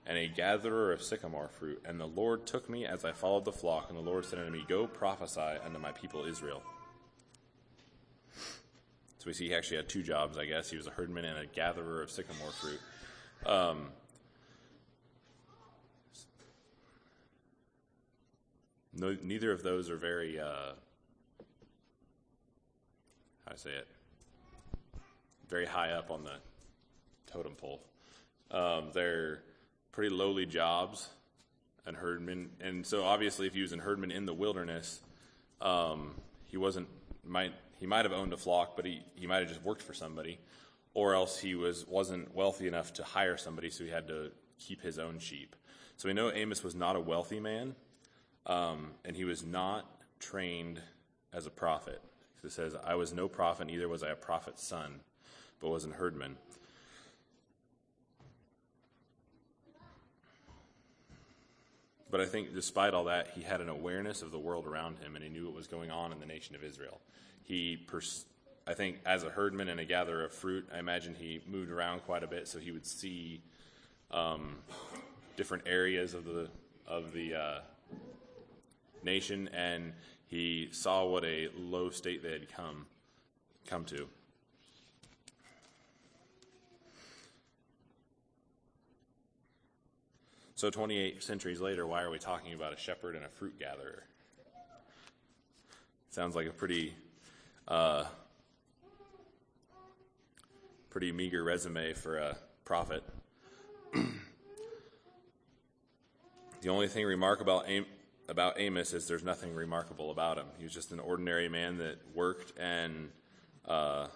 and 0.07 0.17
a 0.17 0.29
gatherer 0.29 0.93
of 0.93 1.03
sycamore 1.03 1.49
fruit. 1.49 1.83
And 1.85 2.01
the 2.01 2.07
Lord 2.07 2.47
took 2.47 2.71
me 2.71 2.87
as 2.87 3.05
I 3.05 3.13
followed 3.13 3.45
the 3.45 3.53
flock, 3.53 3.91
and 3.91 3.99
the 3.99 4.03
Lord 4.03 4.25
said 4.25 4.39
unto 4.39 4.53
me, 4.53 4.65
Go 4.69 4.87
prophesy 4.87 5.41
unto 5.41 5.79
my 5.79 5.93
people 5.93 6.25
Israel. 6.25 6.63
So 9.19 9.27
we 9.27 9.35
see 9.35 9.49
he 9.49 9.55
actually 9.55 9.79
had 9.79 9.89
two 9.89 10.03
jobs, 10.03 10.39
I 10.39 10.47
guess. 10.47 10.71
He 10.71 10.77
was 10.77 10.87
a 10.87 10.91
herdman 10.91 11.27
and 11.27 11.39
a 11.39 11.47
gatherer 11.47 12.03
of 12.03 12.11
sycamore 12.11 12.53
fruit. 12.53 12.81
Um, 13.45 13.89
no, 18.95 19.17
neither 19.23 19.53
of 19.53 19.63
those 19.63 19.91
are 19.91 19.97
very, 19.97 20.39
uh, 20.39 20.73
how 23.47 23.53
to 23.53 23.59
say 23.59 23.71
it, 23.71 23.87
very 25.49 25.67
high 25.67 25.93
up 25.93 26.11
on 26.11 26.25
the 26.25 26.35
totem 27.31 27.55
pole. 27.55 27.81
Um, 28.51 28.91
they're 28.93 29.43
pretty 29.93 30.15
lowly 30.15 30.47
jobs 30.47 31.09
and 31.87 31.97
herdman. 31.97 32.51
And 32.61 32.87
so 32.87 33.05
obviously, 33.05 33.47
if 33.47 33.55
he 33.55 33.63
was 33.63 33.73
in 33.73 33.79
herdman 33.79 34.11
in 34.11 34.27
the 34.27 34.35
wilderness, 34.35 35.01
um, 35.61 36.15
he 36.47 36.57
wasn't 36.57 36.89
might 37.25 37.53
he 37.79 37.87
might 37.87 38.05
have 38.05 38.13
owned 38.13 38.33
a 38.33 38.37
flock, 38.37 38.77
but 38.77 38.85
he, 38.85 39.03
he 39.15 39.27
might 39.27 39.39
have 39.39 39.49
just 39.49 39.63
worked 39.63 39.83
for 39.83 39.95
somebody, 39.95 40.39
or 40.95 41.15
else 41.15 41.39
he 41.39 41.55
was 41.55 41.87
wasn't 41.87 42.35
wealthy 42.35 42.67
enough 42.67 42.93
to 42.95 43.05
hire 43.05 43.37
somebody, 43.37 43.71
so 43.71 43.85
he 43.85 43.91
had 43.91 44.07
to 44.09 44.31
keep 44.59 44.83
his 44.83 44.99
own 44.99 45.19
sheep. 45.19 45.57
So 45.97 46.09
we 46.09 46.15
know 46.15 46.31
Amos 46.33 46.63
was 46.63 46.75
not 46.75 46.97
a 46.97 47.01
wealthy 47.01 47.41
man, 47.41 47.75
um, 48.47 48.93
and 49.05 49.17
he 49.17 49.25
was 49.25 49.45
not 49.45 49.87
trained 50.19 50.81
as 51.33 51.47
a 51.47 51.51
prophet. 51.51 52.01
It 52.43 52.53
says, 52.53 52.75
"I 52.85 52.95
was 52.95 53.13
no 53.13 53.29
prophet, 53.29 53.67
neither 53.67 53.89
was 53.89 54.03
I 54.03 54.09
a 54.09 54.17
prophet's 54.17 54.63
son, 54.63 55.01
but 55.61 55.69
was 55.69 55.85
an 55.85 55.93
herdman." 55.93 56.37
But 62.11 62.21
I 62.21 62.27
think 62.27 62.55
despite 62.55 62.93
all 62.93 63.05
that, 63.05 63.29
he 63.35 63.43
had 63.43 63.61
an 63.61 63.69
awareness 63.69 64.23
of 64.23 64.33
the 64.33 64.39
world 64.39 64.67
around 64.67 64.99
him 64.99 65.15
and 65.15 65.23
he 65.23 65.31
knew 65.31 65.47
what 65.47 65.55
was 65.55 65.67
going 65.67 65.91
on 65.91 66.13
in 66.13 66.19
the 66.19 66.27
nation 66.27 66.57
of 66.57 66.65
Israel. 66.65 67.01
He, 67.45 67.77
pers- 67.77 68.25
I 68.67 68.75
think, 68.75 68.99
as 69.07 69.23
a 69.23 69.31
herdman 69.31 69.69
and 69.69 69.79
a 69.79 69.85
gatherer 69.85 70.25
of 70.25 70.33
fruit, 70.33 70.69
I 70.75 70.79
imagine 70.79 71.15
he 71.15 71.41
moved 71.47 71.71
around 71.71 72.01
quite 72.01 72.25
a 72.25 72.27
bit 72.27 72.49
so 72.49 72.59
he 72.59 72.73
would 72.73 72.87
see 72.87 73.43
um, 74.11 74.57
different 75.37 75.65
areas 75.67 76.15
of 76.15 76.25
the, 76.25 76.49
of 76.87 77.13
the 77.13 77.35
uh, 77.35 77.59
nation 79.05 79.49
and 79.55 79.93
he 80.27 80.69
saw 80.71 81.05
what 81.05 81.25
a 81.25 81.49
low 81.57 81.91
state 81.91 82.23
they 82.23 82.33
had 82.33 82.53
come, 82.53 82.87
come 83.67 83.85
to. 83.87 84.09
So, 90.55 90.69
28 90.69 91.23
centuries 91.23 91.59
later, 91.59 91.87
why 91.87 92.03
are 92.03 92.11
we 92.11 92.19
talking 92.19 92.53
about 92.53 92.75
a 92.75 92.77
shepherd 92.77 93.17
and 93.17 93.25
a 93.25 93.29
fruit 93.29 93.59
gatherer? 93.59 94.05
Sounds 96.11 96.37
like 96.37 96.47
a 96.47 96.53
pretty, 96.53 96.95
uh, 97.67 98.05
pretty 100.91 101.13
meager 101.13 101.43
resume 101.43 101.95
for 101.95 102.19
a 102.19 102.37
prophet. 102.65 103.03
the 103.95 104.03
only 106.69 106.89
thing 106.89 107.07
remarkable 107.07 107.65
about 108.31 108.61
Amos 108.61 108.95
is 108.95 109.09
there's 109.09 109.25
nothing 109.25 109.55
remarkable 109.55 110.13
about 110.13 110.39
him. 110.39 110.47
He 110.57 110.63
was 110.63 110.73
just 110.73 110.93
an 110.93 111.01
ordinary 111.01 111.49
man 111.49 111.79
that 111.79 111.99
worked 112.15 112.57
and 112.59 113.11
uh, 113.67 114.07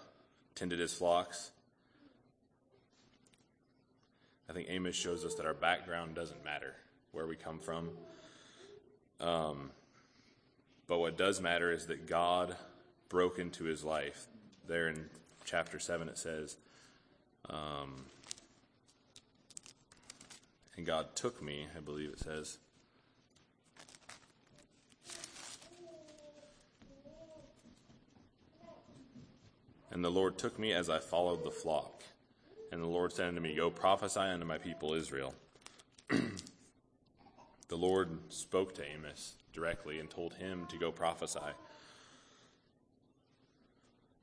tended 0.55 0.79
his 0.79 0.93
flocks. 0.93 1.51
I 4.49 4.53
think 4.53 4.67
Amos 4.69 4.95
shows 4.95 5.25
us 5.25 5.35
that 5.35 5.45
our 5.45 5.53
background 5.53 6.15
doesn't 6.15 6.45
matter, 6.45 6.75
where 7.11 7.27
we 7.27 7.35
come 7.35 7.59
from. 7.59 7.89
Um, 9.19 9.71
but 10.87 10.99
what 10.99 11.17
does 11.17 11.41
matter 11.41 11.71
is 11.71 11.87
that 11.87 12.07
God 12.07 12.55
broke 13.09 13.37
into 13.37 13.65
his 13.65 13.83
life. 13.83 14.27
There 14.65 14.87
in 14.87 15.09
chapter 15.43 15.77
7, 15.77 16.07
it 16.07 16.17
says, 16.17 16.55
um, 17.49 18.05
and 20.77 20.85
God 20.85 21.15
took 21.15 21.41
me, 21.43 21.67
I 21.75 21.81
believe 21.81 22.09
it 22.09 22.19
says. 22.19 22.59
And 29.95 30.03
the 30.03 30.11
Lord 30.11 30.37
took 30.37 30.59
me 30.59 30.73
as 30.73 30.89
I 30.89 30.99
followed 30.99 31.45
the 31.45 31.51
flock. 31.51 32.03
And 32.69 32.83
the 32.83 32.85
Lord 32.85 33.13
said 33.13 33.29
unto 33.29 33.39
me, 33.39 33.55
Go 33.55 33.69
prophesy 33.69 34.19
unto 34.19 34.45
my 34.45 34.57
people 34.57 34.93
Israel. 34.93 35.33
the 36.09 37.77
Lord 37.77 38.09
spoke 38.27 38.75
to 38.75 38.85
Amos 38.85 39.35
directly 39.53 40.01
and 40.01 40.09
told 40.09 40.33
him 40.33 40.67
to 40.69 40.77
go 40.77 40.91
prophesy. 40.91 41.39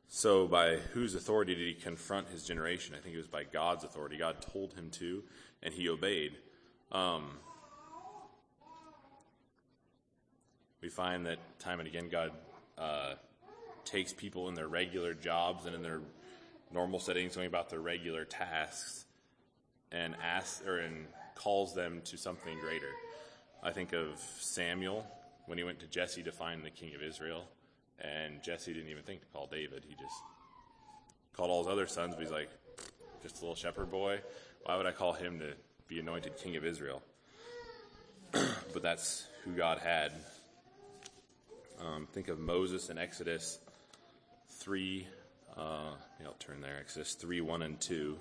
So, 0.08 0.46
by 0.46 0.76
whose 0.92 1.14
authority 1.14 1.54
did 1.54 1.66
he 1.66 1.72
confront 1.72 2.28
his 2.28 2.44
generation? 2.44 2.94
I 2.94 3.00
think 3.00 3.14
it 3.14 3.18
was 3.18 3.26
by 3.26 3.44
God's 3.44 3.82
authority. 3.82 4.18
God 4.18 4.42
told 4.42 4.74
him 4.74 4.90
to, 4.90 5.22
and 5.62 5.72
he 5.72 5.88
obeyed. 5.88 6.36
Um, 6.90 7.38
we 10.82 10.90
find 10.90 11.24
that 11.24 11.38
time 11.58 11.80
and 11.80 11.88
again, 11.88 12.10
God 12.10 12.32
uh, 12.76 13.14
takes 13.84 14.12
people 14.12 14.48
in 14.48 14.54
their 14.54 14.68
regular 14.68 15.14
jobs 15.14 15.66
and 15.66 15.74
in 15.74 15.82
their 15.82 16.00
normal 16.72 16.98
settings, 16.98 17.34
something 17.34 17.48
about 17.48 17.70
their 17.70 17.80
regular 17.80 18.24
tasks, 18.24 19.04
and 19.90 20.14
asks 20.22 20.66
or 20.66 20.78
and 20.78 21.06
calls 21.34 21.74
them 21.74 22.00
to 22.04 22.16
something 22.16 22.58
greater. 22.60 22.90
I 23.62 23.70
think 23.70 23.92
of 23.92 24.18
Samuel 24.38 25.06
when 25.46 25.58
he 25.58 25.64
went 25.64 25.80
to 25.80 25.86
Jesse 25.86 26.22
to 26.22 26.32
find 26.32 26.64
the 26.64 26.70
king 26.70 26.94
of 26.94 27.02
Israel, 27.02 27.44
and 28.00 28.42
Jesse 28.42 28.72
didn't 28.72 28.90
even 28.90 29.02
think 29.02 29.20
to 29.20 29.26
call 29.32 29.46
David. 29.46 29.84
He 29.86 29.94
just 29.94 30.14
called 31.32 31.50
all 31.50 31.64
his 31.64 31.72
other 31.72 31.86
sons, 31.86 32.14
but 32.14 32.22
he's 32.22 32.32
like, 32.32 32.48
just 33.22 33.38
a 33.38 33.40
little 33.40 33.54
shepherd 33.54 33.90
boy. 33.90 34.20
Why 34.64 34.76
would 34.76 34.86
I 34.86 34.92
call 34.92 35.12
him 35.12 35.38
to 35.38 35.52
be 35.88 36.00
anointed 36.00 36.36
king 36.36 36.56
of 36.56 36.64
Israel? 36.64 37.02
but 38.32 38.82
that's 38.82 39.26
who 39.44 39.52
God 39.52 39.78
had. 39.78 40.12
Um, 41.80 42.06
think 42.12 42.28
of 42.28 42.38
Moses 42.38 42.90
in 42.90 42.98
Exodus 42.98 43.58
3 44.62 45.08
uh, 45.56 45.94
I'll 46.24 46.34
turn 46.38 46.60
there. 46.60 46.78
Exodus 46.78 47.14
3 47.14 47.40
1 47.40 47.62
and 47.62 47.80
2. 47.80 48.16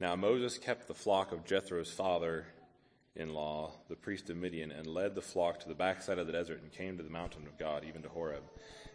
Now 0.00 0.16
Moses 0.16 0.56
kept 0.56 0.88
the 0.88 0.94
flock 0.94 1.32
of 1.32 1.44
Jethro's 1.44 1.90
father 1.90 2.46
in 3.16 3.32
law, 3.32 3.72
the 3.88 3.96
priest 3.96 4.28
of 4.28 4.36
Midian, 4.36 4.72
and 4.72 4.86
led 4.86 5.14
the 5.14 5.22
flock 5.22 5.60
to 5.60 5.68
the 5.68 5.74
backside 5.74 6.18
of 6.18 6.26
the 6.26 6.32
desert 6.32 6.62
and 6.62 6.72
came 6.72 6.96
to 6.96 7.02
the 7.02 7.10
mountain 7.10 7.46
of 7.46 7.58
God, 7.58 7.84
even 7.84 8.02
to 8.02 8.08
Horeb. 8.08 8.42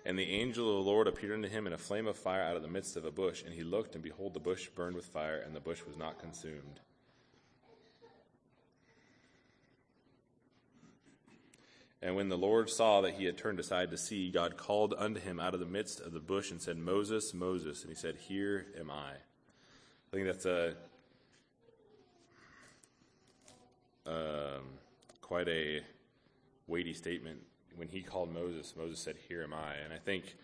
And 0.06 0.18
the 0.18 0.30
angel 0.30 0.70
of 0.70 0.84
the 0.84 0.90
Lord 0.90 1.08
appeared 1.08 1.34
unto 1.34 1.48
him 1.48 1.68
in 1.68 1.74
a 1.74 1.78
flame 1.78 2.08
of 2.08 2.18
fire 2.18 2.44
out 2.44 2.56
of 2.56 2.62
the 2.62 2.68
midst 2.68 2.98
of 2.98 3.06
a 3.06 3.12
bush. 3.12 3.44
And 3.44 3.54
he 3.54 3.64
looked, 3.64 3.96
and 3.96 4.04
behold, 4.04 4.34
the 4.34 4.40
bush 4.40 4.68
burned 4.70 4.96
with 4.96 5.06
fire, 5.06 5.38
and 5.38 5.56
the 5.56 5.60
bush 5.60 5.82
was 5.86 5.98
not 5.98 6.20
consumed. 6.20 6.80
And 12.02 12.16
when 12.16 12.30
the 12.30 12.38
Lord 12.38 12.70
saw 12.70 13.02
that 13.02 13.16
he 13.16 13.26
had 13.26 13.38
turned 13.38 13.60
aside 13.60 13.92
to 13.92 13.98
see, 13.98 14.32
God 14.32 14.56
called 14.56 14.94
unto 14.98 15.20
him 15.20 15.40
out 15.40 15.54
of 15.54 15.60
the 15.60 15.66
midst 15.66 16.00
of 16.00 16.14
the 16.14 16.22
bush 16.22 16.50
and 16.50 16.62
said, 16.62 16.78
Moses, 16.78 17.34
Moses. 17.34 17.82
And 17.82 17.90
he 17.90 17.96
said, 17.96 18.16
Here 18.16 18.68
am 18.80 18.90
I. 18.90 19.12
I 19.12 20.16
think 20.16 20.26
that's 20.26 20.46
a 20.46 20.76
um, 24.06 24.64
quite 25.22 25.48
a 25.48 25.82
weighty 26.68 26.94
statement 26.94 27.40
when 27.76 27.88
he 27.88 28.02
called 28.02 28.34
Moses. 28.34 28.74
Moses 28.78 29.00
said, 29.00 29.16
"Here 29.28 29.44
am 29.44 29.54
I," 29.54 29.76
and 29.84 29.94
I 29.94 29.98
think 29.98 30.36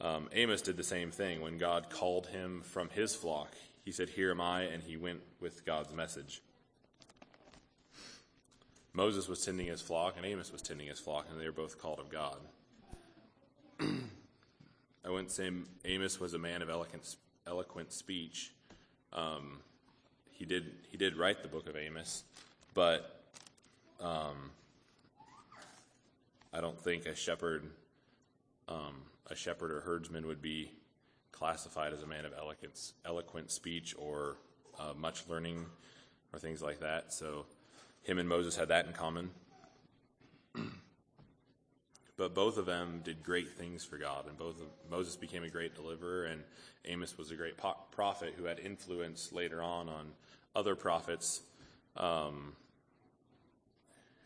um, 0.00 0.28
Amos 0.32 0.62
did 0.62 0.76
the 0.76 0.84
same 0.84 1.10
thing 1.10 1.40
when 1.40 1.58
God 1.58 1.90
called 1.90 2.26
him 2.28 2.62
from 2.62 2.88
his 2.90 3.14
flock. 3.14 3.54
He 3.84 3.92
said, 3.92 4.08
"Here 4.10 4.30
am 4.30 4.40
I," 4.40 4.62
and 4.62 4.82
he 4.82 4.96
went 4.96 5.20
with 5.40 5.64
God's 5.64 5.92
message. 5.92 6.42
Moses 8.92 9.28
was 9.28 9.44
tending 9.44 9.66
his 9.66 9.80
flock, 9.80 10.16
and 10.16 10.26
Amos 10.26 10.52
was 10.52 10.62
tending 10.62 10.88
his 10.88 10.98
flock, 10.98 11.26
and 11.30 11.40
they 11.40 11.46
were 11.46 11.52
both 11.52 11.80
called 11.80 12.00
of 12.00 12.08
God. 12.08 12.38
I 13.80 15.10
wouldn't 15.10 15.30
say 15.30 15.50
Amos 15.84 16.20
was 16.20 16.34
a 16.34 16.38
man 16.38 16.60
of 16.60 16.68
eloquent, 16.68 17.16
eloquent 17.46 17.92
speech. 17.92 18.52
Um, 19.12 19.60
he 20.30 20.44
did 20.44 20.72
he 20.90 20.96
did 20.96 21.16
write 21.16 21.42
the 21.42 21.48
book 21.48 21.68
of 21.68 21.76
Amos, 21.76 22.24
but 22.74 23.22
um, 24.00 24.50
I 26.52 26.60
don't 26.60 26.78
think 26.78 27.06
a 27.06 27.14
shepherd 27.14 27.64
um, 28.68 29.02
a 29.26 29.34
shepherd 29.34 29.70
or 29.70 29.80
herdsman 29.80 30.26
would 30.26 30.42
be 30.42 30.70
classified 31.32 31.92
as 31.92 32.02
a 32.02 32.06
man 32.06 32.24
of 32.24 32.32
eloquent 32.36 32.92
eloquent 33.04 33.50
speech 33.50 33.94
or 33.98 34.36
uh, 34.78 34.92
much 34.96 35.28
learning 35.28 35.66
or 36.32 36.38
things 36.38 36.62
like 36.62 36.80
that. 36.80 37.12
So 37.12 37.46
him 38.02 38.18
and 38.18 38.28
Moses 38.28 38.56
had 38.56 38.68
that 38.68 38.86
in 38.86 38.92
common. 38.92 39.30
but 42.16 42.34
both 42.34 42.58
of 42.58 42.66
them 42.66 43.00
did 43.04 43.22
great 43.22 43.50
things 43.50 43.84
for 43.84 43.96
God, 43.96 44.26
and 44.26 44.36
both 44.36 44.60
of, 44.60 44.66
Moses 44.90 45.16
became 45.16 45.42
a 45.44 45.48
great 45.48 45.74
deliverer, 45.74 46.24
and 46.24 46.42
Amos 46.84 47.16
was 47.16 47.30
a 47.30 47.34
great 47.34 47.56
po- 47.56 47.78
prophet 47.92 48.34
who 48.36 48.44
had 48.44 48.58
influence 48.58 49.32
later 49.32 49.62
on 49.62 49.88
on 49.88 50.08
other 50.54 50.74
prophets 50.74 51.42
um, 52.00 52.54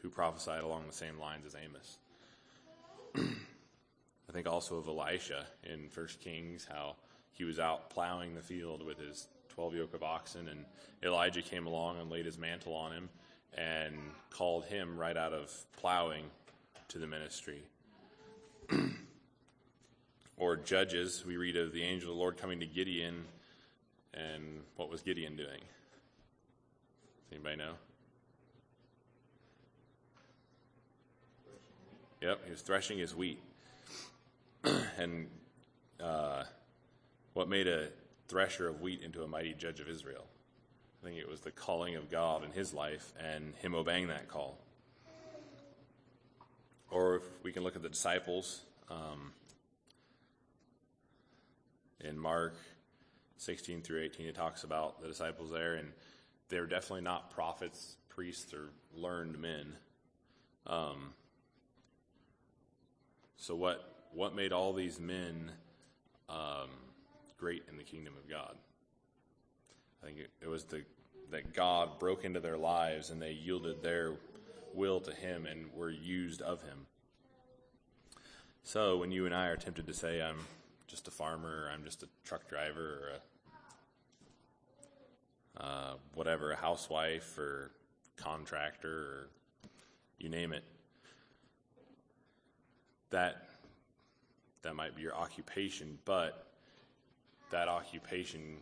who 0.01 0.09
prophesied 0.09 0.63
along 0.63 0.87
the 0.87 0.95
same 0.95 1.19
lines 1.19 1.45
as 1.45 1.55
Amos. 1.55 1.99
I 4.29 4.33
think 4.33 4.47
also 4.47 4.77
of 4.77 4.89
Elisha 4.89 5.45
in 5.65 5.89
First 5.89 6.21
Kings, 6.21 6.67
how 6.71 6.97
he 7.33 7.45
was 7.45 7.59
out 7.59 7.91
plowing 7.91 8.35
the 8.35 8.41
field 8.41 8.85
with 8.85 8.99
his 8.99 9.27
12 9.51 9.75
yoke 9.75 9.95
of 9.95 10.03
oxen, 10.03 10.49
and 10.49 10.65
Elijah 11.03 11.43
came 11.43 11.67
along 11.67 12.01
and 12.01 12.11
laid 12.11 12.27
his 12.27 12.39
mantle 12.39 12.75
on 12.75 12.93
him 12.93 13.09
and 13.57 13.95
called 14.31 14.65
him 14.65 14.97
right 14.97 15.17
out 15.17 15.33
of 15.33 15.53
plowing 15.77 16.25
to 16.89 16.99
the 16.99 17.07
ministry. 17.07 17.63
or 20.37 20.57
Judges, 20.57 21.25
we 21.27 21.37
read 21.37 21.57
of 21.57 21.73
the 21.73 21.83
angel 21.83 22.11
of 22.11 22.17
the 22.17 22.21
Lord 22.21 22.37
coming 22.37 22.61
to 22.61 22.67
Gideon, 22.67 23.25
and 24.13 24.63
what 24.77 24.91
was 24.91 25.03
Gideon 25.03 25.37
doing? 25.37 25.61
Anybody 27.35 27.57
know? 27.57 27.73
Yep, 32.23 32.45
he 32.45 32.51
was 32.53 32.61
threshing 32.61 32.99
his 32.99 33.13
wheat. 33.13 33.43
and 34.97 35.27
uh, 36.01 36.45
what 37.33 37.49
made 37.49 37.67
a 37.67 37.89
thresher 38.29 38.69
of 38.69 38.81
wheat 38.81 39.03
into 39.03 39.25
a 39.25 39.27
mighty 39.27 39.53
judge 39.53 39.81
of 39.81 39.89
Israel? 39.89 40.25
I 41.03 41.07
think 41.07 41.19
it 41.19 41.29
was 41.29 41.41
the 41.41 41.51
calling 41.51 41.97
of 41.97 42.09
God 42.09 42.45
in 42.45 42.53
his 42.53 42.73
life 42.73 43.13
and 43.19 43.53
him 43.57 43.75
obeying 43.75 44.07
that 44.09 44.29
call. 44.29 44.57
Or 46.89 47.17
if 47.17 47.23
we 47.43 47.51
can 47.51 47.65
look 47.65 47.75
at 47.75 47.83
the 47.83 47.89
disciples 47.89 48.61
um, 48.89 49.33
in 51.99 52.17
Mark 52.17 52.55
16 53.39 53.83
through 53.83 54.03
18, 54.03 54.27
it 54.27 54.37
talks 54.37 54.63
about 54.63 55.03
the 55.03 55.09
disciples 55.09 55.51
there, 55.51 55.75
and 55.75 55.89
they're 56.49 56.67
definitely 56.67 57.03
not 57.03 57.31
prophets, 57.31 57.97
priests, 58.09 58.53
or 58.53 58.71
learned 58.97 59.39
men. 59.39 59.75
Um, 60.67 61.13
so 63.37 63.55
what 63.55 63.91
what 64.13 64.35
made 64.35 64.53
all 64.53 64.73
these 64.73 65.01
men 65.01 65.51
um, 66.29 66.71
great 67.37 67.65
in 67.69 67.77
the 67.77 67.83
kingdom 67.83 68.15
of 68.23 68.29
God? 68.29 68.55
I 70.03 70.07
think 70.07 70.19
it, 70.19 70.31
it 70.43 70.49
was 70.49 70.65
the 70.65 70.83
that 71.31 71.55
God 71.55 71.99
broke 71.99 72.25
into 72.25 72.41
their 72.41 72.57
lives 72.57 73.11
and 73.11 73.21
they 73.21 73.33
yielded 73.33 73.83
their 73.83 74.15
will 74.75 75.01
to 75.01 75.13
Him 75.13 75.47
and 75.47 75.73
were 75.75 75.91
used 75.91 76.43
of 76.43 76.63
Him. 76.63 76.87
So 78.63 78.97
when 78.97 79.11
you 79.11 79.27
and 79.27 79.35
I 79.35 79.49
are 79.49 79.57
tempted 79.57 79.87
to 79.87 79.95
say, 79.95 80.23
I'm 80.23 80.39
just 80.87 81.09
a 81.09 81.11
farmer, 81.11 81.67
or 81.67 81.71
I'm 81.73 81.85
just 81.85 82.03
a 82.03 82.09
truck 82.25 82.49
driver, 82.49 82.81
or 82.81 83.09
a 83.17 83.21
uh, 85.59 85.95
whatever, 86.15 86.53
a 86.53 86.57
housewife, 86.57 87.39
or 87.39 87.71
contractor, 88.17 88.89
or 88.89 89.29
you 90.19 90.29
name 90.29 90.53
it, 90.53 90.65
that 93.11 93.49
that 94.63 94.75
might 94.75 94.97
be 94.97 95.03
your 95.03 95.15
occupation, 95.15 95.99
but 96.05 96.47
that 97.51 97.69
occupation 97.69 98.57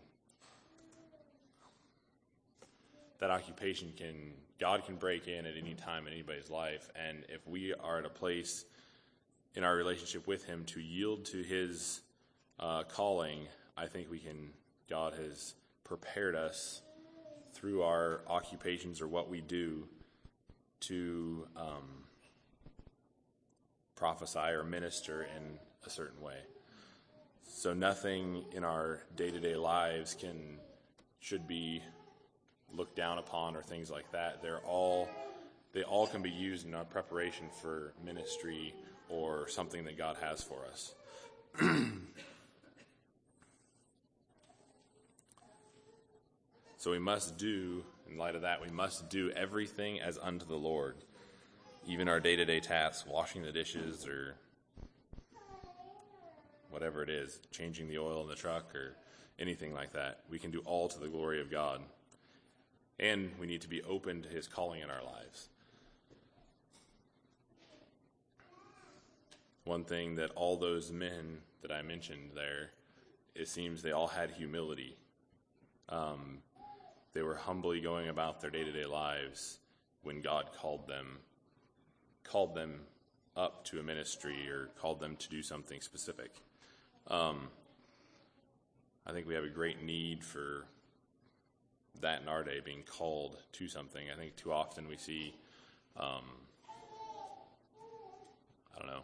that 3.21 3.31
occupation 3.31 3.93
can 3.97 4.33
God 4.59 4.85
can 4.85 4.97
break 4.97 5.29
in 5.29 5.47
at 5.47 5.55
any 5.57 5.75
time 5.75 6.07
in 6.07 6.13
anybody's 6.13 6.51
life, 6.51 6.91
and 6.95 7.25
if 7.29 7.47
we 7.47 7.73
are 7.75 7.99
at 7.99 8.05
a 8.05 8.11
place 8.11 8.65
in 9.55 9.65
our 9.65 9.75
relationship 9.77 10.27
with 10.27 10.45
Him 10.45 10.65
to 10.67 10.81
yield 10.81 11.25
to 11.27 11.43
His 11.43 12.01
uh, 12.61 12.83
calling, 12.85 13.47
I 13.77 13.87
think 13.87 14.11
we 14.11 14.19
can. 14.19 14.51
God 14.91 15.15
has 15.15 15.55
prepared 15.93 16.35
us 16.35 16.81
through 17.53 17.83
our 17.83 18.23
occupations 18.27 19.03
or 19.03 19.07
what 19.07 19.29
we 19.29 19.43
do 19.43 19.87
to 20.81 21.47
um, 21.55 22.07
prophesy 23.95 24.39
or 24.39 24.65
minister 24.65 25.25
in 25.37 25.59
a 25.85 25.91
certain 25.91 26.19
way. 26.23 26.39
So 27.47 27.75
nothing 27.75 28.43
in 28.53 28.65
our 28.65 29.03
day-to-day 29.17 29.55
lives 29.55 30.15
can 30.15 30.57
should 31.21 31.47
be 31.47 31.83
looked 32.73 32.97
down 32.97 33.19
upon 33.19 33.55
or 33.55 33.61
things 33.61 33.91
like 33.91 34.11
that. 34.13 34.41
They're 34.41 34.65
all 34.67 35.11
they 35.75 35.83
all 35.83 36.07
can 36.07 36.23
be 36.23 36.31
used 36.31 36.67
in 36.67 36.75
our 36.75 36.87
preparation 36.87 37.49
for 37.61 37.93
ministry 38.03 38.75
or 39.11 39.47
something 39.47 39.85
that 39.85 39.99
God 39.99 40.17
has 40.23 40.43
for 40.43 40.65
us. 40.65 40.95
so 46.83 46.91
we 46.91 46.99
must 46.99 47.39
do, 47.39 47.85
in 48.11 48.19
light 48.19 48.35
of 48.35 48.43
that, 48.43 48.61
we 48.61 48.69
must 48.69 49.09
do 49.09 49.31
everything 49.37 50.01
as 50.01 50.19
unto 50.19 50.45
the 50.45 50.57
Lord. 50.57 50.97
Even 51.87 52.09
our 52.09 52.19
day 52.19 52.35
to 52.35 52.45
day 52.45 52.59
tasks, 52.59 53.07
washing 53.07 53.45
the 53.45 53.53
dishes 53.53 54.05
or 54.05 54.35
whatever 56.71 57.05
it 57.05 57.09
is, 57.09 57.39
changing 57.53 57.87
the 57.87 57.99
oil 57.99 58.23
in 58.23 58.29
the 58.29 58.35
truck 58.35 58.75
or 58.75 58.97
anything 59.39 59.73
like 59.73 59.93
that. 59.93 60.23
We 60.29 60.41
can 60.41 60.51
do 60.51 60.59
all 60.65 60.89
to 60.89 60.99
the 60.99 61.07
glory 61.07 61.41
of 61.41 61.53
God 61.53 61.83
and 62.99 63.31
we 63.39 63.47
need 63.47 63.61
to 63.61 63.69
be 63.69 63.81
open 63.83 64.23
to 64.23 64.29
his 64.29 64.49
calling 64.49 64.81
in 64.81 64.91
our 64.91 65.05
lives. 65.05 65.51
One 69.63 69.85
thing 69.85 70.17
that 70.17 70.33
all 70.35 70.57
those 70.57 70.91
men 70.91 71.43
that 71.61 71.71
I 71.71 71.83
mentioned 71.83 72.31
there, 72.35 72.71
it 73.37 73.47
seems 73.47 73.83
they 73.83 73.93
all 73.93 74.09
had 74.09 74.33
humility. 74.33 74.97
Um, 75.89 76.39
they 77.15 77.23
were 77.23 77.35
humbly 77.35 77.81
going 77.81 78.09
about 78.09 78.41
their 78.41 78.51
day 78.51 78.65
to 78.65 78.73
day 78.73 78.87
lives 78.87 79.59
when 80.03 80.23
God 80.23 80.51
called 80.57 80.87
them, 80.87 81.19
called 82.25 82.55
them 82.55 82.81
up 83.37 83.65
to 83.67 83.81
a 83.81 83.83
ministry 83.83 84.49
or 84.51 84.71
called 84.81 85.01
them 85.01 85.17
to 85.17 85.29
do 85.29 85.43
something 85.43 85.81
specific. 85.81 86.31
Um, 87.09 87.49
I 89.07 89.13
think 89.13 89.27
we 89.27 89.35
have 89.35 89.45
a 89.45 89.49
great 89.49 89.83
need 89.83 90.25
for 90.25 90.67
that 92.01 92.23
in 92.23 92.29
our 92.29 92.43
day 92.43 92.61
being 92.65 92.83
called 92.83 93.37
to 93.53 93.69
something. 93.69 94.05
I 94.13 94.17
think 94.17 94.37
too 94.37 94.53
often 94.53 94.89
we 94.89 94.97
see, 94.97 95.35
um, 95.97 96.25
I 98.75 98.79
don't 98.79 98.89
know, 98.89 99.03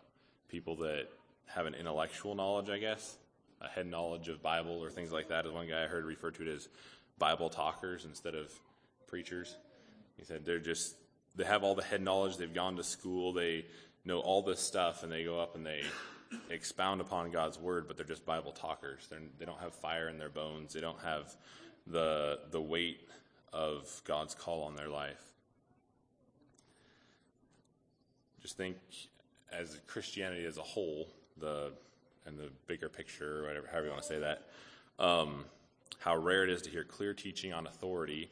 people 0.48 0.76
that 0.76 1.08
have 1.46 1.66
an 1.66 1.74
intellectual 1.74 2.34
knowledge, 2.34 2.70
I 2.70 2.78
guess, 2.78 3.16
a 3.60 3.68
head 3.68 3.86
knowledge 3.86 4.28
of 4.28 4.42
Bible 4.42 4.82
or 4.82 4.90
things 4.90 5.12
like 5.12 5.28
that. 5.28 5.46
As 5.46 5.52
one 5.52 5.68
guy 5.68 5.84
I 5.84 5.86
heard 5.86 6.04
refer 6.04 6.30
to 6.32 6.42
it 6.42 6.48
as 6.48 6.68
Bible 7.18 7.50
talkers 7.50 8.04
instead 8.04 8.34
of 8.34 8.52
preachers. 9.06 9.56
He 10.16 10.24
said 10.24 10.44
they're 10.44 10.58
just 10.58 10.94
they 11.36 11.44
have 11.44 11.62
all 11.62 11.74
the 11.74 11.82
head 11.82 12.02
knowledge. 12.02 12.36
They've 12.36 12.52
gone 12.52 12.76
to 12.76 12.84
school. 12.84 13.32
They 13.32 13.66
know 14.04 14.18
all 14.20 14.42
this 14.42 14.60
stuff, 14.60 15.02
and 15.02 15.12
they 15.12 15.24
go 15.24 15.38
up 15.40 15.54
and 15.54 15.64
they 15.64 15.82
expound 16.50 17.00
upon 17.00 17.30
God's 17.30 17.58
word, 17.58 17.86
but 17.86 17.96
they're 17.96 18.06
just 18.06 18.26
Bible 18.26 18.52
talkers. 18.52 19.06
They're, 19.08 19.20
they 19.38 19.44
don't 19.44 19.60
have 19.60 19.74
fire 19.74 20.08
in 20.08 20.18
their 20.18 20.28
bones. 20.28 20.74
They 20.74 20.80
don't 20.80 21.00
have 21.00 21.34
the, 21.86 22.40
the 22.50 22.60
weight 22.60 23.08
of 23.52 24.02
God's 24.04 24.34
call 24.34 24.64
on 24.64 24.76
their 24.76 24.88
life. 24.88 25.22
Just 28.42 28.56
think 28.56 28.76
as 29.52 29.78
Christianity 29.86 30.44
as 30.44 30.58
a 30.58 30.62
whole, 30.62 31.08
the 31.38 31.72
and 32.26 32.38
the 32.38 32.50
bigger 32.66 32.88
picture, 32.88 33.44
whatever, 33.44 33.66
however 33.70 33.86
you 33.86 33.92
want 33.92 34.02
to 34.02 34.08
say 34.08 34.18
that, 34.18 34.42
um, 34.98 35.46
how 35.98 36.16
rare 36.16 36.44
it 36.44 36.50
is 36.50 36.62
to 36.62 36.70
hear 36.70 36.84
clear 36.84 37.14
teaching 37.14 37.52
on 37.52 37.66
authority 37.66 38.30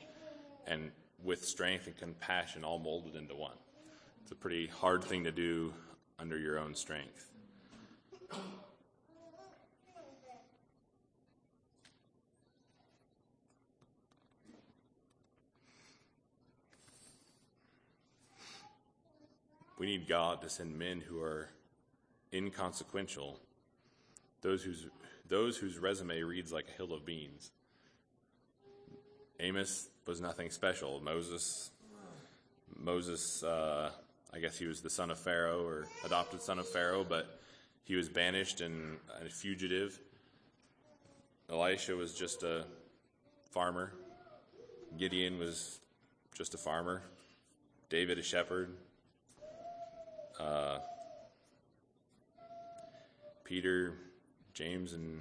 and 0.67 0.91
with 1.23 1.45
strength 1.45 1.87
and 1.87 1.97
compassion 1.97 2.65
all 2.65 2.79
molded 2.79 3.17
into 3.17 3.35
one. 3.35 3.57
It's 4.23 4.33
a 4.33 4.37
pretty 4.37 4.67
hard 4.67 5.05
thing 5.05 5.25
to 5.25 5.33
do 5.33 5.73
under 6.19 6.39
your 6.39 6.59
own 6.59 6.75
strength. 6.75 7.31
We 19.79 19.87
need 19.87 20.09
God 20.09 20.41
to 20.41 20.49
send 20.49 20.79
men 20.79 21.03
who 21.07 21.21
are 21.21 21.51
inconsequential, 22.33 23.39
those 24.41 24.63
whose, 24.63 24.87
those 25.29 25.57
whose 25.57 25.79
resume 25.79 26.23
reads 26.23 26.53
like 26.53 26.67
a 26.69 26.77
hill 26.77 26.93
of 26.93 27.05
beans. 27.05 27.51
Amos 29.41 29.89
was 30.07 30.21
nothing 30.21 30.51
special. 30.51 31.01
Moses, 31.01 31.71
Moses, 32.75 33.43
uh, 33.43 33.91
I 34.33 34.39
guess 34.39 34.59
he 34.59 34.67
was 34.67 34.81
the 34.81 34.91
son 34.91 35.11
of 35.11 35.19
Pharaoh 35.19 35.65
or 35.65 35.87
adopted 36.05 36.43
son 36.43 36.59
of 36.59 36.69
Pharaoh, 36.69 37.05
but 37.07 37.41
he 37.85 37.95
was 37.95 38.09
banished 38.09 38.61
and 38.61 38.99
a 39.25 39.29
fugitive. 39.29 39.99
Elisha 41.51 41.95
was 41.95 42.15
just 42.15 42.43
a 42.43 42.65
farmer. 43.51 43.93
Gideon 44.99 45.39
was 45.39 45.81
just 46.35 46.55
a 46.55 46.59
farmer. 46.59 47.03
David, 47.89 48.19
a 48.19 48.23
shepherd. 48.23 48.77
Uh, 50.41 50.79
Peter, 53.45 53.95
James, 54.57 54.93
and 54.95 55.21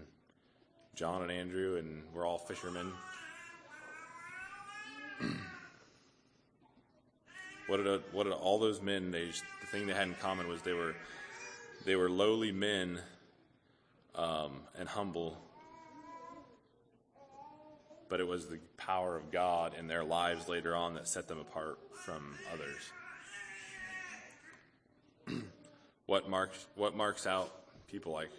John 0.95 1.21
and 1.21 1.30
Andrew, 1.30 1.76
and 1.76 2.04
we're 2.13 2.26
all 2.26 2.38
fishermen. 2.38 2.93
what 7.67 7.76
did 7.76 7.88
a, 7.88 8.00
what 8.13 8.24
did 8.24 8.32
all 8.32 8.60
those 8.60 8.82
men? 8.82 9.12
They 9.12 9.26
the 9.26 9.67
thing 9.67 9.88
they 9.88 9.93
had 9.93 10.08
in 10.08 10.13
common 10.13 10.48
was 10.48 10.62
they 10.62 10.71
were 10.71 10.95
they 11.86 11.98
were 11.98 12.10
lowly 12.10 12.54
men 12.54 12.98
um, 14.15 14.62
and 14.80 14.88
humble, 14.88 15.38
but 18.08 18.21
it 18.21 18.28
was 18.28 18.45
the 18.48 18.60
power 18.78 19.17
of 19.17 19.32
God 19.34 19.74
in 19.78 19.88
their 19.88 20.06
lives 20.06 20.48
later 20.48 20.74
on 20.78 20.93
that 20.93 21.10
set 21.10 21.28
them 21.28 21.39
apart 21.39 21.78
from 22.06 22.36
others. 22.54 22.89
what 26.06 26.30
marks 26.30 26.67
what 26.76 26.95
marks 26.95 27.28
out 27.28 27.52
people 27.89 28.13
like 28.13 28.30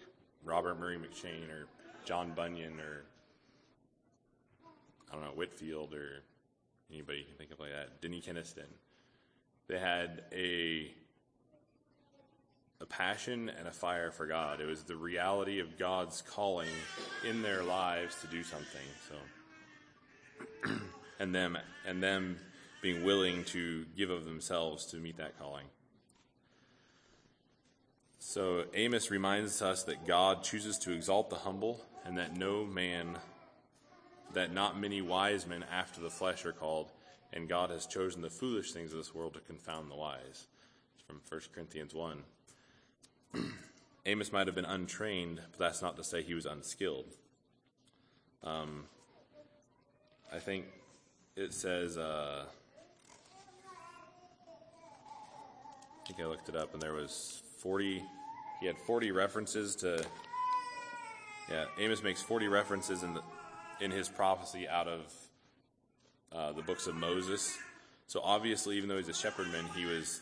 Robert 0.46 0.78
Murray 0.78 0.96
McCheyne 0.96 1.50
or 1.50 1.66
John 2.04 2.32
Bunyan 2.34 2.80
or 2.80 3.04
I 5.10 5.14
don't 5.14 5.24
know 5.24 5.32
Whitefield 5.32 5.92
or 5.92 6.22
anybody 6.90 7.18
you 7.18 7.24
can 7.24 7.34
think 7.34 7.50
of 7.50 7.60
like 7.60 7.72
that, 7.72 8.00
Denny 8.00 8.22
Kenaston. 8.22 8.68
They 9.68 9.78
had 9.78 10.22
a 10.32 10.92
a 12.80 12.86
passion 12.86 13.50
and 13.58 13.66
a 13.66 13.72
fire 13.72 14.10
for 14.10 14.26
God. 14.26 14.60
It 14.60 14.66
was 14.66 14.84
the 14.84 14.96
reality 14.96 15.60
of 15.60 15.78
God's 15.78 16.22
calling 16.22 16.68
in 17.24 17.42
their 17.42 17.62
lives 17.62 18.20
to 18.20 18.26
do 18.28 18.42
something. 18.44 18.80
So 19.08 20.74
and 21.18 21.34
them 21.34 21.58
and 21.86 22.02
them 22.02 22.36
being 22.82 23.02
willing 23.02 23.44
to 23.46 23.84
give 23.96 24.10
of 24.10 24.24
themselves 24.24 24.86
to 24.86 24.98
meet 24.98 25.16
that 25.16 25.38
calling. 25.38 25.64
So 28.28 28.64
Amos 28.74 29.12
reminds 29.12 29.62
us 29.62 29.84
that 29.84 30.04
God 30.04 30.42
chooses 30.42 30.78
to 30.78 30.92
exalt 30.92 31.30
the 31.30 31.36
humble 31.36 31.80
and 32.04 32.18
that 32.18 32.36
no 32.36 32.66
man, 32.66 33.18
that 34.34 34.52
not 34.52 34.80
many 34.80 35.00
wise 35.00 35.46
men 35.46 35.64
after 35.72 36.00
the 36.00 36.10
flesh 36.10 36.44
are 36.44 36.50
called, 36.50 36.90
and 37.32 37.48
God 37.48 37.70
has 37.70 37.86
chosen 37.86 38.22
the 38.22 38.28
foolish 38.28 38.72
things 38.72 38.90
of 38.90 38.98
this 38.98 39.14
world 39.14 39.34
to 39.34 39.40
confound 39.40 39.92
the 39.92 39.94
wise. 39.94 40.48
It's 40.96 41.04
from 41.06 41.20
1 41.28 41.40
Corinthians 41.54 41.94
1. 41.94 42.24
Amos 44.06 44.32
might 44.32 44.48
have 44.48 44.56
been 44.56 44.64
untrained, 44.64 45.40
but 45.52 45.60
that's 45.60 45.80
not 45.80 45.96
to 45.96 46.02
say 46.02 46.20
he 46.24 46.34
was 46.34 46.46
unskilled. 46.46 47.14
Um, 48.42 48.86
I 50.34 50.40
think 50.40 50.64
it 51.36 51.54
says, 51.54 51.96
uh, 51.96 52.46
I 56.02 56.06
think 56.08 56.20
I 56.20 56.26
looked 56.26 56.48
it 56.48 56.56
up, 56.56 56.72
and 56.72 56.82
there 56.82 56.92
was 56.92 57.44
40 57.58 58.02
he 58.60 58.66
had 58.66 58.76
40 58.78 59.12
references 59.12 59.76
to 59.76 60.04
yeah 61.50 61.64
amos 61.78 62.02
makes 62.02 62.22
40 62.22 62.48
references 62.48 63.02
in 63.02 63.14
the 63.14 63.22
in 63.80 63.90
his 63.90 64.08
prophecy 64.08 64.68
out 64.68 64.88
of 64.88 65.12
uh, 66.32 66.52
the 66.52 66.62
books 66.62 66.86
of 66.86 66.94
moses. 66.94 67.56
So 68.06 68.20
obviously 68.22 68.76
even 68.76 68.88
though 68.88 68.98
he's 68.98 69.08
a 69.08 69.14
shepherdman 69.14 69.64
he 69.74 69.84
was 69.84 70.20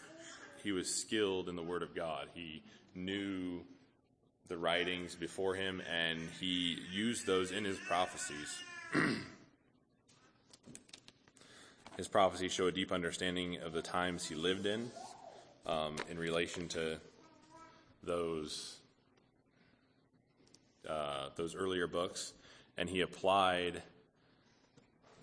he 0.62 0.72
was 0.72 0.92
skilled 0.92 1.48
in 1.48 1.56
the 1.56 1.62
word 1.62 1.82
of 1.82 1.94
god. 1.94 2.28
He 2.34 2.62
knew 2.94 3.60
the 4.48 4.56
writings 4.56 5.14
before 5.14 5.54
him 5.54 5.82
and 5.90 6.20
he 6.40 6.78
used 6.92 7.26
those 7.26 7.50
in 7.50 7.64
his 7.64 7.78
prophecies. 7.78 8.62
His 11.96 12.08
prophecies 12.08 12.52
show 12.52 12.66
a 12.66 12.72
deep 12.72 12.90
understanding 12.90 13.58
of 13.58 13.72
the 13.72 13.82
times 13.82 14.26
he 14.26 14.34
lived 14.34 14.66
in 14.66 14.90
um, 15.64 15.94
in 16.10 16.18
relation 16.18 16.66
to 16.68 16.98
those 18.04 18.76
uh, 20.88 21.30
those 21.36 21.54
earlier 21.54 21.86
books, 21.86 22.32
and 22.76 22.88
he 22.88 23.00
applied 23.00 23.82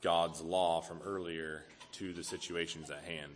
God's 0.02 0.41
law 0.41 0.82
from 0.82 1.00
earlier 1.04 1.63
to 1.94 2.13
the 2.13 2.24
situations 2.24 2.89
at 2.89 3.04
hand. 3.04 3.34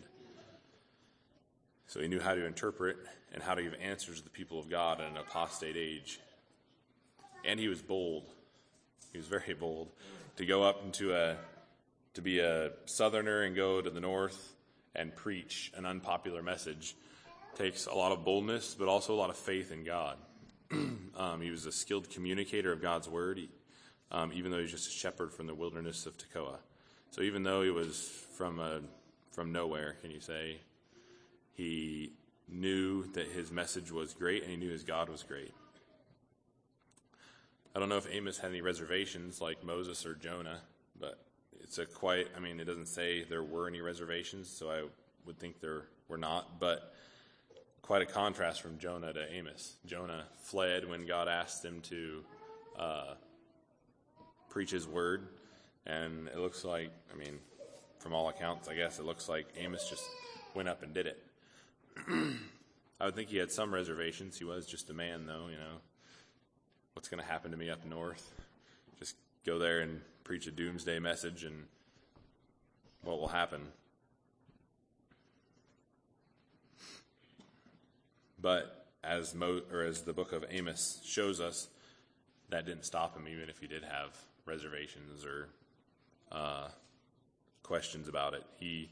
So 1.87 1.99
he 1.99 2.07
knew 2.07 2.19
how 2.19 2.33
to 2.33 2.45
interpret 2.45 2.97
and 3.33 3.43
how 3.43 3.53
to 3.53 3.61
give 3.61 3.75
answers 3.81 4.17
to 4.17 4.23
the 4.23 4.29
people 4.29 4.59
of 4.59 4.69
God 4.69 4.99
in 4.99 5.07
an 5.07 5.17
apostate 5.17 5.77
age. 5.77 6.19
And 7.43 7.59
he 7.59 7.67
was 7.67 7.81
bold. 7.81 8.23
He 9.11 9.17
was 9.17 9.27
very 9.27 9.53
bold 9.53 9.89
to 10.37 10.45
go 10.45 10.63
up 10.63 10.83
into 10.83 11.13
a 11.13 11.37
to 12.15 12.21
be 12.21 12.39
a 12.39 12.71
southerner 12.85 13.41
and 13.41 13.55
go 13.55 13.81
to 13.81 13.89
the 13.89 13.99
north 13.99 14.53
and 14.95 15.13
preach 15.15 15.71
an 15.75 15.85
unpopular 15.85 16.41
message 16.41 16.95
takes 17.55 17.85
a 17.85 17.93
lot 17.93 18.11
of 18.11 18.23
boldness, 18.23 18.75
but 18.77 18.87
also 18.87 19.13
a 19.13 19.15
lot 19.15 19.29
of 19.29 19.37
faith 19.37 19.71
in 19.71 19.83
God. 19.83 20.17
um, 20.71 21.41
he 21.41 21.51
was 21.51 21.65
a 21.65 21.71
skilled 21.71 22.09
communicator 22.09 22.71
of 22.71 22.81
God's 22.81 23.07
word, 23.07 23.39
um, 24.11 24.31
even 24.33 24.51
though 24.51 24.57
he 24.57 24.63
was 24.63 24.71
just 24.71 24.87
a 24.87 24.91
shepherd 24.91 25.33
from 25.33 25.47
the 25.47 25.55
wilderness 25.55 26.05
of 26.05 26.17
Tekoa. 26.17 26.57
So 27.11 27.21
even 27.21 27.43
though 27.43 27.61
he 27.61 27.69
was 27.69 28.09
from 28.37 28.59
a, 28.59 28.81
from 29.31 29.51
nowhere, 29.51 29.95
can 30.01 30.11
you 30.11 30.19
say, 30.19 30.57
he 31.53 32.11
knew 32.47 33.05
that 33.13 33.27
his 33.27 33.51
message 33.51 33.91
was 33.91 34.13
great 34.13 34.43
and 34.43 34.51
he 34.51 34.57
knew 34.57 34.69
his 34.69 34.83
God 34.83 35.09
was 35.09 35.23
great. 35.23 35.53
I 37.75 37.79
don't 37.79 37.89
know 37.89 37.97
if 37.97 38.07
Amos 38.11 38.37
had 38.37 38.51
any 38.51 38.61
reservations 38.61 39.41
like 39.41 39.63
Moses 39.63 40.05
or 40.05 40.15
Jonah, 40.15 40.59
but 40.99 41.19
it's 41.61 41.77
a 41.77 41.85
quite, 41.85 42.27
I 42.35 42.39
mean, 42.39 42.59
it 42.59 42.65
doesn't 42.65 42.87
say 42.87 43.23
there 43.23 43.43
were 43.43 43.67
any 43.67 43.81
reservations, 43.81 44.49
so 44.49 44.69
I 44.69 44.83
would 45.25 45.39
think 45.39 45.59
there 45.59 45.83
were 46.07 46.17
not, 46.17 46.59
but 46.59 46.93
quite 47.85 48.01
a 48.01 48.05
contrast 48.05 48.63
from 48.63 48.79
Jonah 48.79 49.13
to 49.13 49.31
Amos. 49.31 49.75
Jonah 49.85 50.23
fled 50.41 50.89
when 50.89 51.05
God 51.05 51.27
asked 51.27 51.63
him 51.63 51.81
to 51.81 52.23
uh, 52.79 53.13
preach 54.49 54.71
his 54.71 54.87
word, 54.87 55.27
and 55.85 56.27
it 56.29 56.39
looks 56.39 56.65
like, 56.65 56.89
I 57.13 57.15
mean, 57.15 57.37
from 57.99 58.13
all 58.13 58.27
accounts, 58.29 58.67
I 58.67 58.73
guess 58.73 58.97
it 58.97 59.05
looks 59.05 59.29
like 59.29 59.45
Amos 59.59 59.87
just 59.87 60.03
went 60.55 60.67
up 60.67 60.81
and 60.81 60.95
did 60.95 61.05
it. 61.05 61.23
I 62.99 63.05
would 63.05 63.15
think 63.15 63.29
he 63.29 63.37
had 63.37 63.51
some 63.51 63.71
reservations. 63.71 64.39
He 64.39 64.45
was 64.45 64.65
just 64.65 64.89
a 64.89 64.93
man, 64.95 65.27
though, 65.27 65.47
you 65.51 65.57
know. 65.57 65.77
What's 66.93 67.07
going 67.07 67.21
to 67.21 67.29
happen 67.29 67.51
to 67.51 67.57
me 67.57 67.69
up 67.69 67.85
north? 67.85 68.33
Just 68.97 69.15
go 69.45 69.59
there 69.59 69.81
and 69.81 70.01
preach 70.23 70.47
a 70.47 70.51
doomsday 70.51 70.97
message, 70.97 71.43
and 71.43 71.65
what 73.03 73.19
will 73.19 73.27
happen? 73.27 73.61
But 78.45 78.85
as 79.03 79.33
Mo, 79.33 79.61
or 79.73 79.81
as 79.81 80.03
the 80.03 80.13
book 80.13 80.31
of 80.31 80.45
Amos 80.51 81.01
shows 81.03 81.41
us, 81.41 81.67
that 82.49 82.67
didn't 82.67 82.85
stop 82.85 83.17
him, 83.17 83.27
even 83.27 83.49
if 83.49 83.57
he 83.57 83.65
did 83.65 83.83
have 83.83 84.15
reservations 84.45 85.25
or 85.25 85.49
uh, 86.31 86.67
questions 87.63 88.07
about 88.07 88.35
it. 88.35 88.43
He 88.59 88.91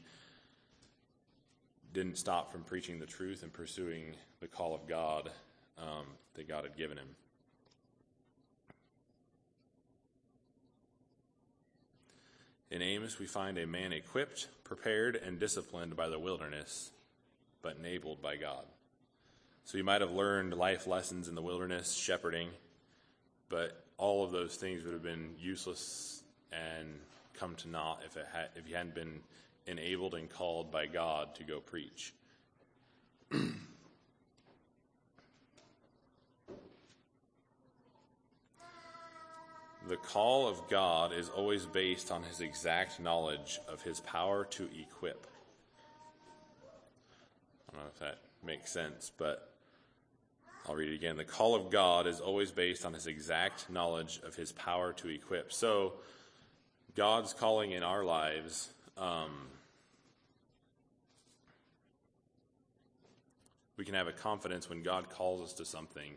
didn't 1.92 2.18
stop 2.18 2.50
from 2.50 2.64
preaching 2.64 2.98
the 2.98 3.06
truth 3.06 3.44
and 3.44 3.52
pursuing 3.52 4.16
the 4.40 4.48
call 4.48 4.74
of 4.74 4.88
God 4.88 5.30
um, 5.78 6.06
that 6.34 6.48
God 6.48 6.64
had 6.64 6.76
given 6.76 6.98
him. 6.98 7.14
In 12.72 12.82
Amos, 12.82 13.20
we 13.20 13.26
find 13.26 13.56
a 13.58 13.68
man 13.68 13.92
equipped, 13.92 14.48
prepared, 14.64 15.14
and 15.14 15.38
disciplined 15.38 15.94
by 15.94 16.08
the 16.08 16.18
wilderness, 16.18 16.90
but 17.62 17.76
enabled 17.76 18.20
by 18.20 18.34
God. 18.34 18.64
So 19.66 19.78
you 19.78 19.84
might 19.84 20.02
have 20.02 20.12
learned 20.12 20.52
life 20.54 20.86
lessons 20.86 21.26
in 21.26 21.34
the 21.34 21.40
wilderness, 21.40 21.94
shepherding, 21.94 22.50
but 23.48 23.82
all 23.96 24.22
of 24.22 24.30
those 24.30 24.56
things 24.56 24.84
would 24.84 24.92
have 24.92 25.02
been 25.02 25.30
useless 25.38 26.22
and 26.52 27.00
come 27.32 27.54
to 27.56 27.68
naught 27.68 28.00
if 28.04 28.18
it 28.18 28.26
had, 28.32 28.48
if 28.56 28.68
you 28.68 28.76
hadn't 28.76 28.94
been 28.94 29.20
enabled 29.66 30.14
and 30.14 30.28
called 30.28 30.70
by 30.70 30.84
God 30.86 31.34
to 31.36 31.44
go 31.44 31.60
preach. 31.60 32.12
the 33.30 33.46
call 40.02 40.46
of 40.46 40.68
God 40.68 41.14
is 41.14 41.30
always 41.30 41.64
based 41.64 42.12
on 42.12 42.22
his 42.22 42.42
exact 42.42 43.00
knowledge 43.00 43.58
of 43.66 43.80
his 43.80 44.00
power 44.00 44.44
to 44.44 44.68
equip. 44.78 45.26
I 47.68 47.72
don't 47.72 47.82
know 47.82 47.90
if 47.92 47.98
that 48.00 48.18
makes 48.44 48.70
sense, 48.70 49.10
but 49.16 49.53
I'll 50.66 50.74
read 50.74 50.90
it 50.90 50.94
again. 50.94 51.16
The 51.16 51.24
call 51.24 51.54
of 51.54 51.70
God 51.70 52.06
is 52.06 52.20
always 52.20 52.50
based 52.50 52.86
on 52.86 52.94
his 52.94 53.06
exact 53.06 53.68
knowledge 53.68 54.20
of 54.24 54.34
his 54.34 54.52
power 54.52 54.94
to 54.94 55.08
equip. 55.08 55.52
So, 55.52 55.94
God's 56.94 57.32
calling 57.32 57.72
in 57.72 57.82
our 57.82 58.04
lives. 58.04 58.70
Um, 58.96 59.30
we 63.76 63.84
can 63.84 63.94
have 63.94 64.06
a 64.06 64.12
confidence 64.12 64.68
when 64.70 64.82
God 64.82 65.10
calls 65.10 65.42
us 65.42 65.52
to 65.54 65.64
something. 65.64 66.12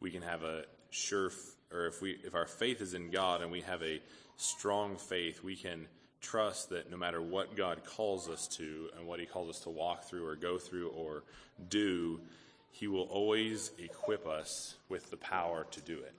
We 0.00 0.10
can 0.10 0.22
have 0.22 0.42
a 0.42 0.64
sure, 0.90 1.30
or 1.72 1.86
if 1.86 2.02
we 2.02 2.18
if 2.24 2.34
our 2.34 2.46
faith 2.46 2.80
is 2.80 2.94
in 2.94 3.10
God 3.10 3.42
and 3.42 3.50
we 3.50 3.60
have 3.62 3.82
a 3.82 4.00
strong 4.36 4.96
faith, 4.96 5.42
we 5.42 5.56
can 5.56 5.86
trust 6.20 6.70
that 6.70 6.90
no 6.90 6.96
matter 6.96 7.22
what 7.22 7.56
God 7.56 7.84
calls 7.84 8.28
us 8.28 8.48
to 8.48 8.88
and 8.96 9.06
what 9.06 9.20
He 9.20 9.26
calls 9.26 9.48
us 9.48 9.60
to 9.60 9.70
walk 9.70 10.04
through 10.04 10.26
or 10.26 10.36
go 10.36 10.58
through 10.58 10.88
or 10.90 11.22
do, 11.68 12.20
He 12.70 12.86
will 12.86 13.02
always 13.02 13.72
equip 13.78 14.26
us 14.26 14.76
with 14.88 15.10
the 15.10 15.16
power 15.16 15.66
to 15.70 15.80
do 15.80 15.98
it. 15.98 16.14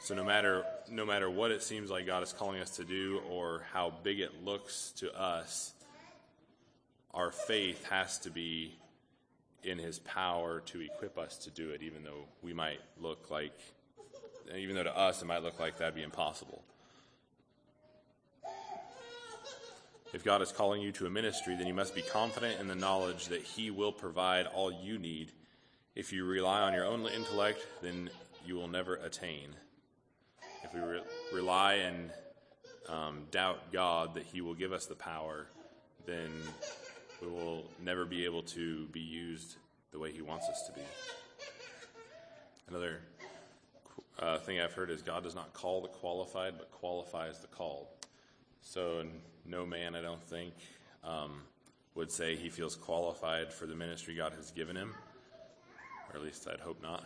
So 0.00 0.14
no 0.14 0.24
matter 0.24 0.64
no 0.90 1.04
matter 1.04 1.28
what 1.28 1.50
it 1.50 1.62
seems 1.62 1.90
like 1.90 2.06
God 2.06 2.22
is 2.22 2.32
calling 2.32 2.60
us 2.60 2.76
to 2.76 2.84
do 2.84 3.20
or 3.28 3.64
how 3.72 3.92
big 4.02 4.20
it 4.20 4.44
looks 4.44 4.92
to 4.98 5.12
us, 5.18 5.74
our 7.12 7.30
faith 7.30 7.84
has 7.86 8.18
to 8.20 8.30
be 8.30 8.74
in 9.64 9.78
His 9.78 9.98
power 9.98 10.60
to 10.66 10.80
equip 10.80 11.18
us 11.18 11.36
to 11.38 11.50
do 11.50 11.70
it, 11.70 11.82
even 11.82 12.04
though 12.04 12.24
we 12.42 12.52
might 12.52 12.80
look 13.00 13.30
like, 13.30 13.58
even 14.56 14.76
though 14.76 14.84
to 14.84 14.96
us 14.96 15.20
it 15.20 15.26
might 15.26 15.42
look 15.42 15.58
like 15.58 15.78
that'd 15.78 15.94
be 15.94 16.02
impossible. 16.02 16.62
If 20.14 20.24
God 20.24 20.40
is 20.40 20.52
calling 20.52 20.80
you 20.80 20.90
to 20.92 21.06
a 21.06 21.10
ministry, 21.10 21.54
then 21.54 21.66
you 21.66 21.74
must 21.74 21.94
be 21.94 22.00
confident 22.00 22.60
in 22.60 22.66
the 22.66 22.74
knowledge 22.74 23.28
that 23.28 23.42
He 23.42 23.70
will 23.70 23.92
provide 23.92 24.46
all 24.46 24.72
you 24.72 24.98
need. 24.98 25.32
If 25.98 26.12
you 26.12 26.24
rely 26.24 26.60
on 26.60 26.74
your 26.74 26.84
own 26.84 27.08
intellect, 27.08 27.66
then 27.82 28.08
you 28.46 28.54
will 28.54 28.68
never 28.68 28.94
attain. 28.94 29.48
If 30.62 30.72
we 30.72 30.78
re- 30.78 31.02
rely 31.34 31.74
and 31.74 32.12
um, 32.88 33.24
doubt 33.32 33.72
God 33.72 34.14
that 34.14 34.22
He 34.22 34.40
will 34.40 34.54
give 34.54 34.72
us 34.72 34.86
the 34.86 34.94
power, 34.94 35.48
then 36.06 36.30
we 37.20 37.26
will 37.26 37.64
never 37.82 38.04
be 38.04 38.24
able 38.24 38.44
to 38.44 38.86
be 38.92 39.00
used 39.00 39.56
the 39.90 39.98
way 39.98 40.12
He 40.12 40.22
wants 40.22 40.48
us 40.48 40.68
to 40.68 40.72
be. 40.72 40.86
Another 42.68 43.00
uh, 44.20 44.38
thing 44.38 44.60
I've 44.60 44.74
heard 44.74 44.90
is 44.90 45.02
God 45.02 45.24
does 45.24 45.34
not 45.34 45.52
call 45.52 45.82
the 45.82 45.88
qualified, 45.88 46.58
but 46.58 46.70
qualifies 46.70 47.40
the 47.40 47.48
called. 47.48 47.88
So, 48.60 49.02
no 49.44 49.66
man, 49.66 49.96
I 49.96 50.02
don't 50.02 50.22
think, 50.22 50.54
um, 51.02 51.40
would 51.96 52.12
say 52.12 52.36
he 52.36 52.50
feels 52.50 52.76
qualified 52.76 53.52
for 53.52 53.66
the 53.66 53.74
ministry 53.74 54.14
God 54.14 54.32
has 54.34 54.52
given 54.52 54.76
him, 54.76 54.94
or 56.10 56.16
at 56.16 56.22
least 56.22 56.46
I'd 56.48 56.60
hope 56.60 56.82
not, 56.82 57.04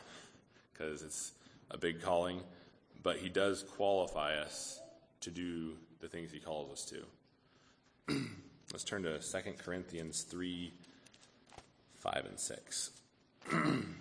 because 0.73 1.03
it's 1.03 1.33
a 1.71 1.79
big 1.79 2.01
calling. 2.03 2.41
But 3.03 3.17
he 3.17 3.29
does 3.29 3.63
qualify 3.63 4.37
us 4.37 4.81
to 5.23 5.31
do 5.31 5.73
the 6.01 6.09
things 6.09 6.31
he 6.31 6.39
calls 6.39 6.71
us 6.73 6.93
to. 8.07 8.21
Let's 8.73 8.85
turn 8.85 9.03
to 9.03 9.19
2 9.19 9.39
Corinthians 9.59 10.23
3 10.23 10.73
5 11.97 12.27
and 12.27 12.39
6. 12.39 12.91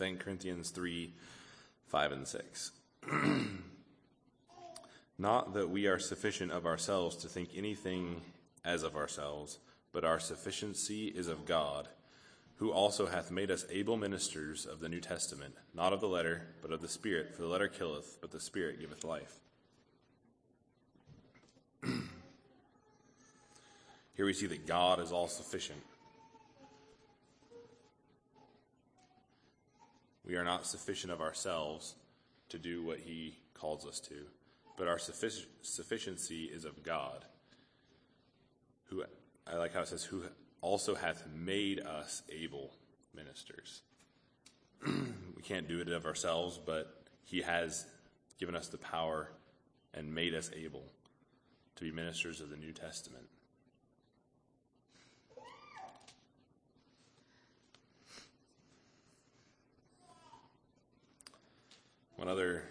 2 0.00 0.16
Corinthians 0.30 0.70
3 0.70 1.12
5 1.88 2.12
and 2.12 2.28
6. 2.28 2.70
Not 5.18 5.54
that 5.54 5.68
we 5.68 5.88
are 5.88 5.98
sufficient 5.98 6.52
of 6.52 6.66
ourselves 6.66 7.16
to 7.16 7.28
think 7.28 7.48
anything 7.56 8.20
as 8.64 8.84
of 8.84 8.94
ourselves, 8.94 9.58
but 9.90 10.04
our 10.04 10.20
sufficiency 10.20 11.08
is 11.08 11.26
of 11.26 11.46
God, 11.46 11.88
who 12.58 12.70
also 12.70 13.06
hath 13.06 13.32
made 13.32 13.50
us 13.50 13.66
able 13.70 13.96
ministers 13.96 14.66
of 14.66 14.78
the 14.78 14.88
New 14.88 15.00
Testament, 15.00 15.56
not 15.74 15.92
of 15.92 16.00
the 16.00 16.06
letter, 16.06 16.42
but 16.62 16.70
of 16.70 16.80
the 16.80 16.86
Spirit. 16.86 17.34
For 17.34 17.42
the 17.42 17.48
letter 17.48 17.66
killeth, 17.66 18.18
but 18.20 18.30
the 18.30 18.38
Spirit 18.38 18.78
giveth 18.78 19.02
life. 19.02 19.34
Here 24.14 24.26
we 24.26 24.32
see 24.32 24.46
that 24.46 24.68
God 24.68 25.00
is 25.00 25.10
all 25.10 25.26
sufficient. 25.26 25.82
We 30.30 30.36
are 30.36 30.44
not 30.44 30.64
sufficient 30.64 31.12
of 31.12 31.20
ourselves 31.20 31.96
to 32.50 32.58
do 32.58 32.84
what 32.84 33.00
He 33.00 33.34
calls 33.52 33.84
us 33.84 33.98
to, 33.98 34.14
but 34.78 34.86
our 34.86 34.96
suffic- 34.96 35.44
sufficiency 35.60 36.44
is 36.44 36.64
of 36.64 36.84
God, 36.84 37.24
who, 38.84 39.02
I 39.44 39.56
like 39.56 39.74
how 39.74 39.80
it 39.80 39.88
says, 39.88 40.04
who 40.04 40.22
also 40.60 40.94
hath 40.94 41.26
made 41.34 41.80
us 41.80 42.22
able 42.30 42.70
ministers. 43.12 43.82
we 44.86 45.42
can't 45.42 45.66
do 45.66 45.80
it 45.80 45.88
of 45.88 46.06
ourselves, 46.06 46.60
but 46.64 47.02
He 47.24 47.42
has 47.42 47.84
given 48.38 48.54
us 48.54 48.68
the 48.68 48.78
power 48.78 49.32
and 49.94 50.14
made 50.14 50.36
us 50.36 50.48
able 50.54 50.84
to 51.74 51.82
be 51.82 51.90
ministers 51.90 52.40
of 52.40 52.50
the 52.50 52.56
New 52.56 52.72
Testament. 52.72 53.26
One 62.20 62.28
other 62.28 62.64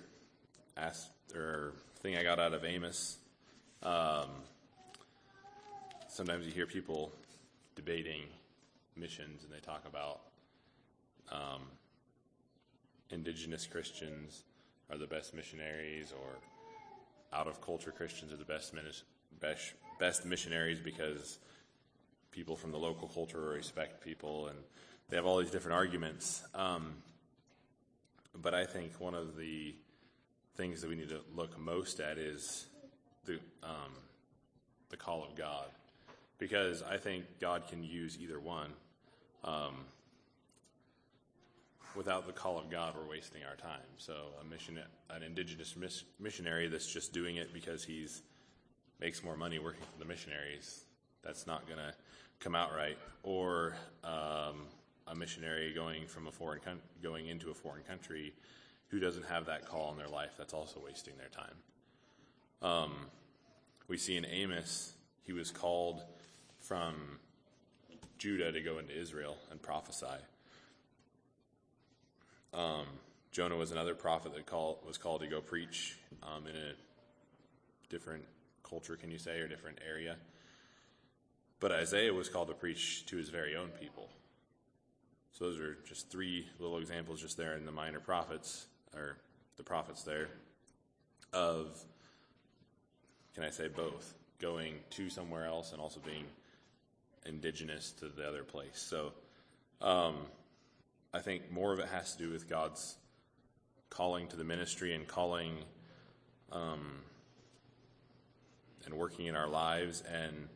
ask, 0.78 1.10
or 1.36 1.74
thing 2.02 2.16
I 2.16 2.22
got 2.22 2.40
out 2.40 2.54
of 2.54 2.64
Amos. 2.64 3.18
Um, 3.82 4.30
sometimes 6.08 6.46
you 6.46 6.52
hear 6.52 6.68
people 6.68 7.12
debating 7.74 8.22
missions, 8.96 9.44
and 9.44 9.52
they 9.52 9.58
talk 9.58 9.86
about 9.88 10.20
um, 11.32 11.64
indigenous 13.10 13.66
Christians 13.66 14.44
are 14.92 15.00
the 15.00 15.08
best 15.08 15.34
missionaries, 15.34 16.14
or 16.14 16.38
out 17.36 17.48
of 17.48 17.60
culture 17.60 17.90
Christians 17.90 18.32
are 18.32 18.38
the 18.38 18.46
best, 18.46 18.76
best, 19.42 19.74
best 20.00 20.26
missionaries 20.28 20.80
because 20.80 21.40
people 22.30 22.56
from 22.56 22.70
the 22.70 22.78
local 22.78 23.08
culture 23.08 23.40
respect 23.40 24.04
people, 24.04 24.50
and 24.50 24.60
they 25.10 25.16
have 25.16 25.26
all 25.26 25.40
these 25.40 25.50
different 25.50 25.76
arguments. 25.76 26.44
Um, 26.54 26.98
but 28.42 28.54
I 28.54 28.66
think 28.66 29.00
one 29.00 29.16
of 29.16 29.38
the 29.38 29.76
things 30.56 30.82
that 30.82 30.90
we 30.90 30.96
need 30.96 31.10
to 31.10 31.22
look 31.36 31.58
most 31.58 32.00
at 32.00 32.18
is 32.18 32.66
the 33.26 33.40
um, 33.64 33.94
the 34.90 34.98
call 34.98 35.24
of 35.24 35.36
God, 35.36 35.68
because 36.38 36.82
I 36.84 36.98
think 36.98 37.26
God 37.40 37.68
can 37.68 37.84
use 37.84 38.18
either 38.20 38.40
one. 38.40 38.72
Um, 39.44 39.76
without 41.96 42.26
the 42.28 42.34
call 42.34 42.58
of 42.58 42.70
God, 42.70 42.94
we're 42.96 43.10
wasting 43.10 43.42
our 43.44 43.56
time. 43.56 43.86
So 43.98 44.14
a 44.42 44.46
mission, 44.46 44.80
an 45.10 45.24
indigenous 45.24 45.76
miss, 45.76 46.04
missionary 46.20 46.68
that's 46.68 46.92
just 46.92 47.14
doing 47.14 47.38
it 47.38 47.54
because 47.54 47.84
he's 47.84 48.22
makes 49.00 49.24
more 49.24 49.38
money 49.38 49.60
working 49.60 49.84
for 49.94 50.00
the 50.00 50.06
missionaries, 50.06 50.82
that's 51.24 51.48
not 51.48 51.66
going 51.68 51.80
to 51.80 51.94
come 52.40 52.56
out 52.56 52.76
right. 52.76 52.98
Or 53.24 53.76
um, 54.04 54.68
a 55.10 55.16
missionary 55.16 55.74
going 55.74 56.06
from 56.08 56.28
a 56.28 56.32
foreign 56.32 56.60
con- 56.60 56.82
going 57.02 57.28
into 57.28 57.50
a 57.50 57.54
foreign 57.54 57.84
country 57.84 58.34
who 58.90 59.00
doesn't 59.00 59.26
have 59.26 59.46
that 59.46 59.68
call 59.68 59.92
in 59.92 59.98
their 59.98 60.08
life 60.08 60.32
that's 60.38 60.54
also 60.54 60.82
wasting 60.84 61.14
their 61.18 61.30
time. 61.30 61.56
Um, 62.62 62.92
we 63.88 63.98
see 63.98 64.18
in 64.18 64.26
amos 64.26 64.94
he 65.24 65.34
was 65.34 65.52
called 65.52 66.02
from 66.60 66.94
judah 68.18 68.52
to 68.52 68.62
go 68.62 68.78
into 68.78 68.98
israel 69.00 69.38
and 69.50 69.62
prophesy. 69.62 70.06
Um, 72.54 72.86
jonah 73.32 73.56
was 73.56 73.72
another 73.72 73.96
prophet 73.96 74.34
that 74.36 74.46
call, 74.46 74.80
was 74.86 74.98
called 74.98 75.22
to 75.22 75.28
go 75.28 75.42
preach 75.42 75.98
um, 76.22 76.46
in 76.46 76.56
a 76.56 76.74
different 77.90 78.24
culture 78.64 78.96
can 78.96 79.10
you 79.10 79.18
say 79.18 79.40
or 79.40 79.48
different 79.48 79.80
area. 79.88 80.18
But 81.60 81.72
isaiah 81.72 82.14
was 82.14 82.30
called 82.30 82.50
to 82.50 82.54
preach 82.54 83.06
to 83.08 83.18
his 83.18 83.30
very 83.30 83.56
own 83.56 83.70
people 83.70 84.10
so 85.32 85.46
those 85.46 85.60
are 85.60 85.78
just 85.88 86.10
three 86.10 86.46
little 86.60 86.78
examples 86.78 87.22
just 87.22 87.38
there 87.38 87.56
in 87.56 87.66
the 87.66 87.72
minor 87.72 88.00
prophets, 88.00 88.68
or 88.96 89.18
the 89.58 89.64
prophets 89.64 90.04
there. 90.04 90.30
of, 91.34 91.80
can 93.36 93.44
I 93.44 93.50
say 93.50 93.68
both, 93.68 94.14
going 94.40 94.76
to 94.92 95.10
somewhere 95.10 95.46
else 95.46 95.72
and 95.74 95.82
also 95.82 96.00
being 96.00 96.26
indigenous 97.26 97.92
to 97.92 98.08
the 98.08 98.28
other 98.28 98.44
place. 98.44 98.74
So 98.74 99.12
um, 99.82 100.16
I 101.14 101.20
think 101.20 101.52
more 101.52 101.74
of 101.74 101.80
it 101.80 101.88
has 101.88 102.14
to 102.16 102.24
do 102.24 102.32
with 102.32 102.50
God's 102.50 102.96
calling 103.90 104.28
to 104.28 104.36
the 104.36 104.44
ministry 104.44 104.94
and 104.94 105.08
calling 105.08 105.58
um, 106.52 107.00
and 108.86 108.94
working 108.94 109.28
in 109.28 109.36
our 109.36 109.48
lives. 109.48 110.04
And 110.12 110.48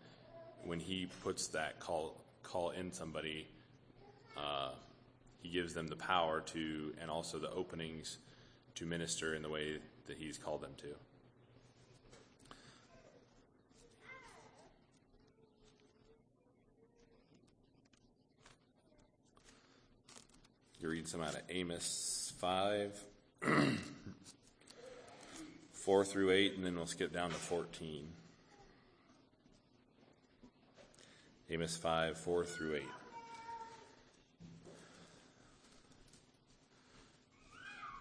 when 0.63 0.79
He 0.79 1.07
puts 1.23 1.47
that 1.49 1.79
call 1.79 2.19
call 2.41 2.71
in 2.71 2.91
somebody, 2.91 3.47
uh, 4.37 4.71
He 5.41 5.49
gives 5.49 5.73
them 5.73 5.87
the 5.87 5.95
power 5.95 6.41
to, 6.41 6.93
and 7.01 7.09
also 7.09 7.39
the 7.39 7.51
openings 7.51 8.17
to 8.75 8.85
minister 8.85 9.35
in 9.35 9.41
the 9.41 9.49
way 9.49 9.79
that 10.07 10.17
He's 10.17 10.37
called 10.37 10.61
them 10.61 10.73
to. 10.77 10.87
You 20.83 20.89
read 20.89 21.07
some 21.07 21.21
out 21.21 21.33
of 21.33 21.41
Amos 21.49 22.33
5, 22.39 22.99
4 25.71 26.03
through 26.03 26.31
8, 26.31 26.57
and 26.57 26.65
then 26.65 26.75
we'll 26.75 26.85
skip 26.85 27.13
down 27.13 27.29
to 27.29 27.35
14. 27.37 28.05
Amos 31.49 31.77
5, 31.77 32.17
4 32.17 32.45
through 32.45 32.75
8. 32.75 32.83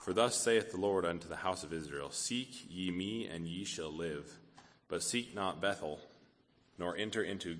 For 0.03 0.12
thus 0.12 0.35
saith 0.35 0.73
the 0.73 0.81
Lord 0.81 1.05
unto 1.05 1.29
the 1.29 1.37
house 1.37 1.62
of 1.62 1.73
Israel 1.73 2.11
Seek 2.11 2.67
ye 2.69 2.91
me, 2.91 3.29
and 3.29 3.47
ye 3.47 3.65
shall 3.65 3.93
live. 3.93 4.41
But 4.88 5.05
seek 5.05 5.33
not 5.33 5.61
Bethel, 5.61 6.01
nor 6.77 6.97
enter 6.97 7.23
into 7.23 7.59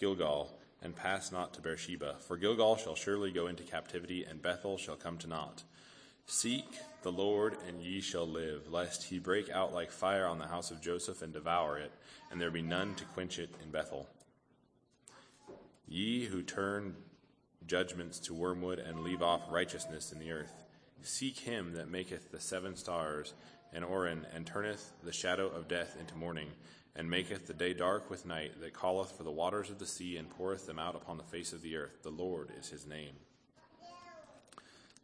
Gilgal, 0.00 0.58
and 0.80 0.96
pass 0.96 1.30
not 1.30 1.52
to 1.52 1.60
Beersheba. 1.60 2.16
For 2.20 2.38
Gilgal 2.38 2.76
shall 2.76 2.94
surely 2.94 3.30
go 3.30 3.48
into 3.48 3.64
captivity, 3.64 4.24
and 4.24 4.40
Bethel 4.40 4.78
shall 4.78 4.96
come 4.96 5.18
to 5.18 5.26
naught. 5.26 5.62
Seek 6.24 6.64
the 7.02 7.12
Lord, 7.12 7.58
and 7.68 7.82
ye 7.82 8.00
shall 8.00 8.26
live, 8.26 8.72
lest 8.72 9.04
he 9.04 9.18
break 9.18 9.50
out 9.50 9.74
like 9.74 9.90
fire 9.90 10.24
on 10.24 10.38
the 10.38 10.46
house 10.46 10.70
of 10.70 10.80
Joseph 10.80 11.20
and 11.20 11.34
devour 11.34 11.76
it, 11.76 11.92
and 12.30 12.40
there 12.40 12.50
be 12.50 12.62
none 12.62 12.94
to 12.94 13.04
quench 13.04 13.38
it 13.38 13.50
in 13.62 13.70
Bethel. 13.70 14.08
Ye 15.86 16.24
who 16.24 16.40
turn 16.40 16.96
judgments 17.66 18.18
to 18.20 18.32
wormwood 18.32 18.78
and 18.78 19.00
leave 19.00 19.20
off 19.20 19.42
righteousness 19.50 20.12
in 20.12 20.18
the 20.18 20.32
earth, 20.32 20.52
seek 21.02 21.38
him 21.40 21.74
that 21.74 21.90
maketh 21.90 22.30
the 22.30 22.40
seven 22.40 22.76
stars 22.76 23.34
and 23.72 23.84
Orion, 23.84 24.26
and 24.34 24.46
turneth 24.46 24.92
the 25.02 25.12
shadow 25.12 25.46
of 25.48 25.68
death 25.68 25.96
into 26.00 26.16
morning 26.16 26.48
and 26.98 27.08
maketh 27.08 27.46
the 27.46 27.54
day 27.54 27.72
dark 27.72 28.10
with 28.10 28.26
night, 28.26 28.60
that 28.60 28.78
calleth 28.78 29.12
for 29.12 29.22
the 29.22 29.30
waters 29.30 29.70
of 29.70 29.78
the 29.78 29.86
sea, 29.86 30.16
and 30.16 30.28
poureth 30.28 30.66
them 30.66 30.80
out 30.80 30.96
upon 30.96 31.16
the 31.16 31.22
face 31.22 31.52
of 31.52 31.62
the 31.62 31.76
earth. 31.76 32.02
The 32.02 32.10
Lord 32.10 32.50
is 32.58 32.68
his 32.68 32.86
name. 32.86 33.12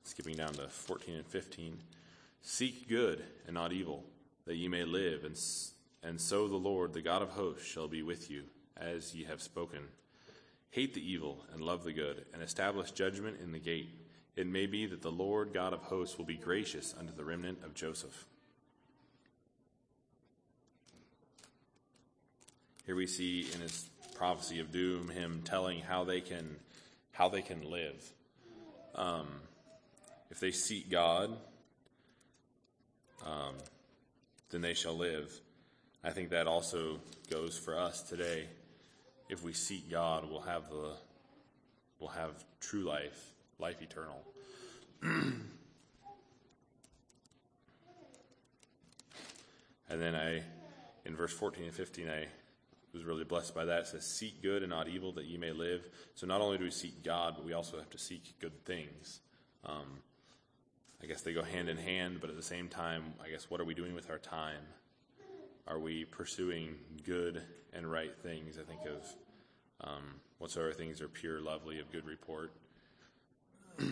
Skipping 0.03 0.37
down 0.37 0.55
to 0.55 0.67
14 0.67 1.15
and 1.15 1.27
15. 1.27 1.79
Seek 2.43 2.89
good 2.89 3.23
and 3.47 3.55
not 3.55 3.73
evil, 3.73 4.03
that 4.45 4.57
ye 4.57 4.67
may 4.67 4.85
live, 4.85 5.25
and, 5.25 5.39
and 6.03 6.21
so 6.21 6.49
the 6.49 6.57
Lord, 6.57 6.93
the 6.93 7.01
God 7.01 7.23
of 7.23 7.31
hosts, 7.31 7.65
shall 7.65 7.89
be 7.89 8.03
with 8.03 8.29
you, 8.29 8.43
as 8.77 9.15
ye 9.15 9.25
have 9.25 9.41
spoken. 9.41 9.81
Hate 10.71 10.95
the 10.95 11.13
evil, 11.13 11.45
and 11.53 11.63
love 11.63 11.85
the 11.85 11.93
good, 11.93 12.25
and 12.35 12.43
establish 12.43 12.91
judgment 12.91 13.37
in 13.41 13.53
the 13.53 13.61
gate. 13.61 13.89
It 14.37 14.47
may 14.47 14.67
be 14.67 14.87
that 14.87 15.03
the 15.03 15.13
Lord 15.13 15.53
God 15.53 15.73
of 15.73 15.83
hosts 15.83 16.19
will 16.19 16.25
be 16.25 16.37
gracious 16.37 16.95
unto 16.99 17.15
the 17.15 17.25
remnant 17.25 17.59
of 17.65 17.75
Joseph. 17.75 18.27
Here 22.87 22.97
we 22.97 23.07
see 23.07 23.47
in 23.55 23.61
his 23.61 23.89
prophecy 24.15 24.61
of 24.61 24.71
doom 24.71 25.09
him 25.09 25.43
telling 25.45 25.81
how 25.81 26.05
they 26.05 26.21
can 26.21 26.57
how 27.13 27.29
they 27.29 27.43
can 27.43 27.63
live. 27.71 28.13
Um, 28.95 29.29
if 30.31 30.41
they 30.41 30.51
seek 30.51 30.91
God, 30.91 31.31
um, 33.25 33.55
then 34.51 34.61
they 34.61 34.75
shall 34.75 34.97
live. 34.97 35.33
I 36.03 36.11
think 36.11 36.31
that 36.31 36.47
also 36.47 36.99
goes 37.31 37.57
for 37.57 37.79
us 37.79 38.03
today. 38.03 38.49
If 39.29 39.43
we 39.43 39.53
seek 39.53 39.91
God, 39.91 40.29
we'll 40.29 40.41
have 40.41 40.69
the 40.69 40.93
we'll 41.99 42.11
have 42.11 42.33
true 42.61 42.83
life, 42.83 43.34
life 43.65 43.81
eternal. 43.81 44.23
and 45.03 45.43
then 49.89 50.15
I, 50.15 50.43
in 51.07 51.17
verse 51.17 51.33
14 51.33 51.65
and 51.65 51.73
15, 51.73 52.11
I 52.11 52.27
was 52.93 53.05
really 53.05 53.25
blessed 53.25 53.55
by 53.55 53.65
that. 53.65 53.81
It 53.81 53.87
says, 53.87 54.05
Seek 54.05 54.43
good 54.43 54.63
and 54.63 54.69
not 54.69 54.87
evil 54.87 55.13
that 55.13 55.25
ye 55.25 55.39
may 55.39 55.53
live. 55.53 55.89
So 56.15 56.27
not 56.27 56.43
only 56.43 56.59
do 56.59 56.65
we 56.65 56.71
seek 56.71 57.03
God, 57.03 57.37
but 57.37 57.47
we 57.47 57.55
also 57.55 57.79
have 57.79 57.89
to 57.89 57.99
seek 57.99 58.39
good 58.39 58.67
things. 58.67 59.21
Um, 59.65 60.03
I 61.03 61.07
guess 61.07 61.23
they 61.23 61.33
go 61.33 61.43
hand 61.43 61.71
in 61.71 61.79
hand, 61.79 62.19
but 62.21 62.29
at 62.29 62.37
the 62.37 62.43
same 62.43 62.69
time, 62.69 63.15
I 63.25 63.31
guess 63.31 63.49
what 63.49 63.63
are 63.63 63.65
we 63.65 63.73
doing 63.73 63.95
with 63.95 64.11
our 64.11 64.19
time? 64.19 64.61
Are 65.67 65.79
we 65.79 66.05
pursuing 66.05 66.75
good 67.07 67.41
and 67.73 67.91
right 67.91 68.15
things? 68.23 68.59
I 68.59 68.65
think 68.65 68.83
of 68.83 69.07
um, 69.89 70.21
whatsoever 70.37 70.75
things 70.75 71.01
are 71.01 71.09
pure, 71.09 71.41
lovely, 71.41 71.81
of 71.81 71.91
good 71.91 72.05
report. 72.05 72.53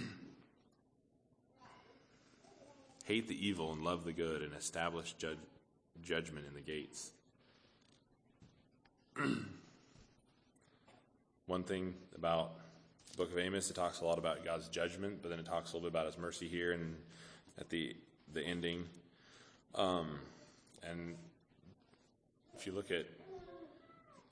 Hate 3.04 3.28
the 3.28 3.46
evil 3.46 3.72
and 3.72 3.82
love 3.82 4.04
the 4.04 4.12
good, 4.12 4.42
and 4.42 4.54
establish 4.54 5.14
judgment 6.02 6.46
in 6.46 6.54
the 6.54 6.60
gates. 6.60 7.10
One 11.46 11.64
thing 11.64 11.94
about 12.16 12.52
the 13.10 13.16
book 13.16 13.32
of 13.32 13.38
Amos, 13.38 13.68
it 13.70 13.74
talks 13.74 14.00
a 14.00 14.04
lot 14.04 14.18
about 14.18 14.44
God's 14.44 14.68
judgment, 14.68 15.18
but 15.20 15.28
then 15.28 15.38
it 15.38 15.46
talks 15.46 15.72
a 15.72 15.76
little 15.76 15.90
bit 15.90 15.94
about 15.94 16.06
his 16.06 16.16
mercy 16.16 16.48
here 16.48 16.72
and 16.72 16.96
at 17.58 17.68
the 17.68 17.94
the 18.32 18.42
ending. 18.42 18.84
Um, 19.74 20.18
and 20.82 21.14
if 22.56 22.66
you 22.66 22.72
look 22.72 22.90
at 22.90 23.06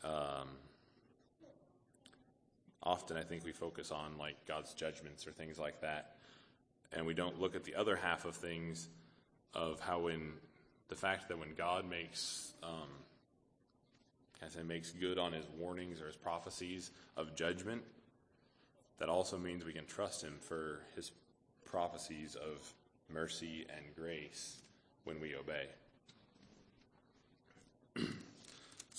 um, 0.04 0.48
often 2.82 3.16
I 3.16 3.22
think 3.22 3.44
we 3.44 3.52
focus 3.52 3.90
on 3.90 4.18
like 4.18 4.36
God's 4.46 4.74
judgments 4.74 5.26
or 5.26 5.32
things 5.32 5.58
like 5.58 5.80
that, 5.80 6.16
and 6.92 7.06
we 7.06 7.14
don't 7.14 7.40
look 7.40 7.54
at 7.54 7.64
the 7.64 7.74
other 7.74 7.96
half 7.96 8.24
of 8.24 8.34
things 8.34 8.88
of 9.54 9.80
how 9.80 10.00
when 10.00 10.32
the 10.88 10.94
fact 10.94 11.28
that 11.28 11.38
when 11.38 11.54
God 11.54 11.88
makes 11.88 12.52
um, 12.62 12.88
as 14.42 14.54
he 14.54 14.62
makes 14.62 14.90
good 14.92 15.18
on 15.18 15.32
his 15.32 15.46
warnings 15.58 16.00
or 16.00 16.06
his 16.06 16.16
prophecies 16.16 16.90
of 17.16 17.34
judgment, 17.34 17.82
that 18.98 19.08
also 19.08 19.38
means 19.38 19.64
we 19.64 19.72
can 19.72 19.86
trust 19.86 20.22
him 20.22 20.36
for 20.40 20.80
his 20.96 21.12
prophecies 21.64 22.36
of 22.36 22.74
mercy 23.12 23.66
and 23.74 23.84
grace 23.96 24.56
when 25.04 25.20
we 25.20 25.34
obey. 25.34 25.66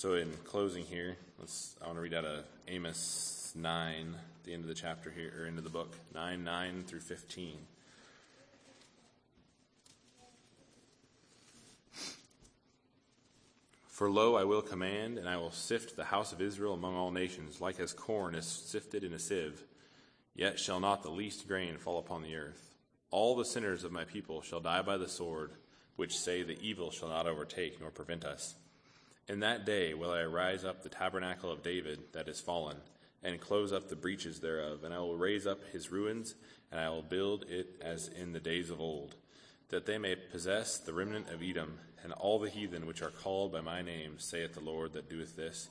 So, 0.01 0.15
in 0.15 0.31
closing 0.45 0.83
here, 0.83 1.15
let's, 1.37 1.75
I 1.79 1.85
want 1.85 1.97
to 1.97 2.01
read 2.01 2.15
out 2.15 2.25
of 2.25 2.43
Amos 2.67 3.51
9, 3.55 4.15
the 4.45 4.51
end 4.51 4.63
of 4.63 4.67
the 4.67 4.73
chapter 4.73 5.11
here, 5.11 5.31
or 5.37 5.45
end 5.45 5.59
of 5.59 5.63
the 5.63 5.69
book, 5.69 5.95
9 6.15 6.43
9 6.43 6.83
through 6.87 7.01
15. 7.01 7.59
For 13.85 14.09
lo, 14.09 14.35
I 14.35 14.43
will 14.43 14.63
command, 14.63 15.19
and 15.19 15.29
I 15.29 15.37
will 15.37 15.51
sift 15.51 15.95
the 15.95 16.05
house 16.05 16.33
of 16.33 16.41
Israel 16.41 16.73
among 16.73 16.95
all 16.95 17.11
nations, 17.11 17.61
like 17.61 17.79
as 17.79 17.93
corn 17.93 18.33
is 18.33 18.47
sifted 18.47 19.03
in 19.03 19.13
a 19.13 19.19
sieve. 19.19 19.61
Yet 20.33 20.59
shall 20.59 20.79
not 20.79 21.03
the 21.03 21.11
least 21.11 21.47
grain 21.47 21.77
fall 21.77 21.99
upon 21.99 22.23
the 22.23 22.37
earth. 22.37 22.73
All 23.11 23.35
the 23.35 23.45
sinners 23.45 23.83
of 23.83 23.91
my 23.91 24.05
people 24.05 24.41
shall 24.41 24.61
die 24.61 24.81
by 24.81 24.97
the 24.97 25.07
sword, 25.07 25.51
which 25.95 26.17
say 26.17 26.41
the 26.41 26.59
evil 26.59 26.89
shall 26.89 27.09
not 27.09 27.27
overtake 27.27 27.79
nor 27.79 27.91
prevent 27.91 28.25
us. 28.25 28.55
In 29.27 29.39
that 29.41 29.65
day 29.65 29.93
will 29.93 30.11
I 30.11 30.23
rise 30.23 30.65
up 30.65 30.83
the 30.83 30.89
tabernacle 30.89 31.51
of 31.51 31.63
David 31.63 31.99
that 32.13 32.27
is 32.27 32.41
fallen, 32.41 32.77
and 33.23 33.39
close 33.39 33.71
up 33.71 33.87
the 33.87 33.95
breaches 33.95 34.39
thereof, 34.39 34.83
and 34.83 34.93
I 34.93 34.99
will 34.99 35.17
raise 35.17 35.45
up 35.45 35.59
his 35.71 35.91
ruins, 35.91 36.35
and 36.71 36.79
I 36.79 36.89
will 36.89 37.03
build 37.03 37.45
it 37.47 37.75
as 37.81 38.07
in 38.07 38.33
the 38.33 38.39
days 38.39 38.69
of 38.69 38.81
old, 38.81 39.15
that 39.69 39.85
they 39.85 39.97
may 39.97 40.15
possess 40.15 40.77
the 40.77 40.93
remnant 40.93 41.29
of 41.29 41.41
Edom 41.41 41.77
and 42.03 42.13
all 42.13 42.39
the 42.39 42.49
heathen 42.49 42.87
which 42.87 43.01
are 43.01 43.11
called 43.11 43.51
by 43.51 43.61
my 43.61 43.81
name, 43.81 44.15
saith 44.17 44.53
the 44.53 44.59
Lord 44.59 44.93
that 44.93 45.09
doeth 45.09 45.35
this. 45.35 45.69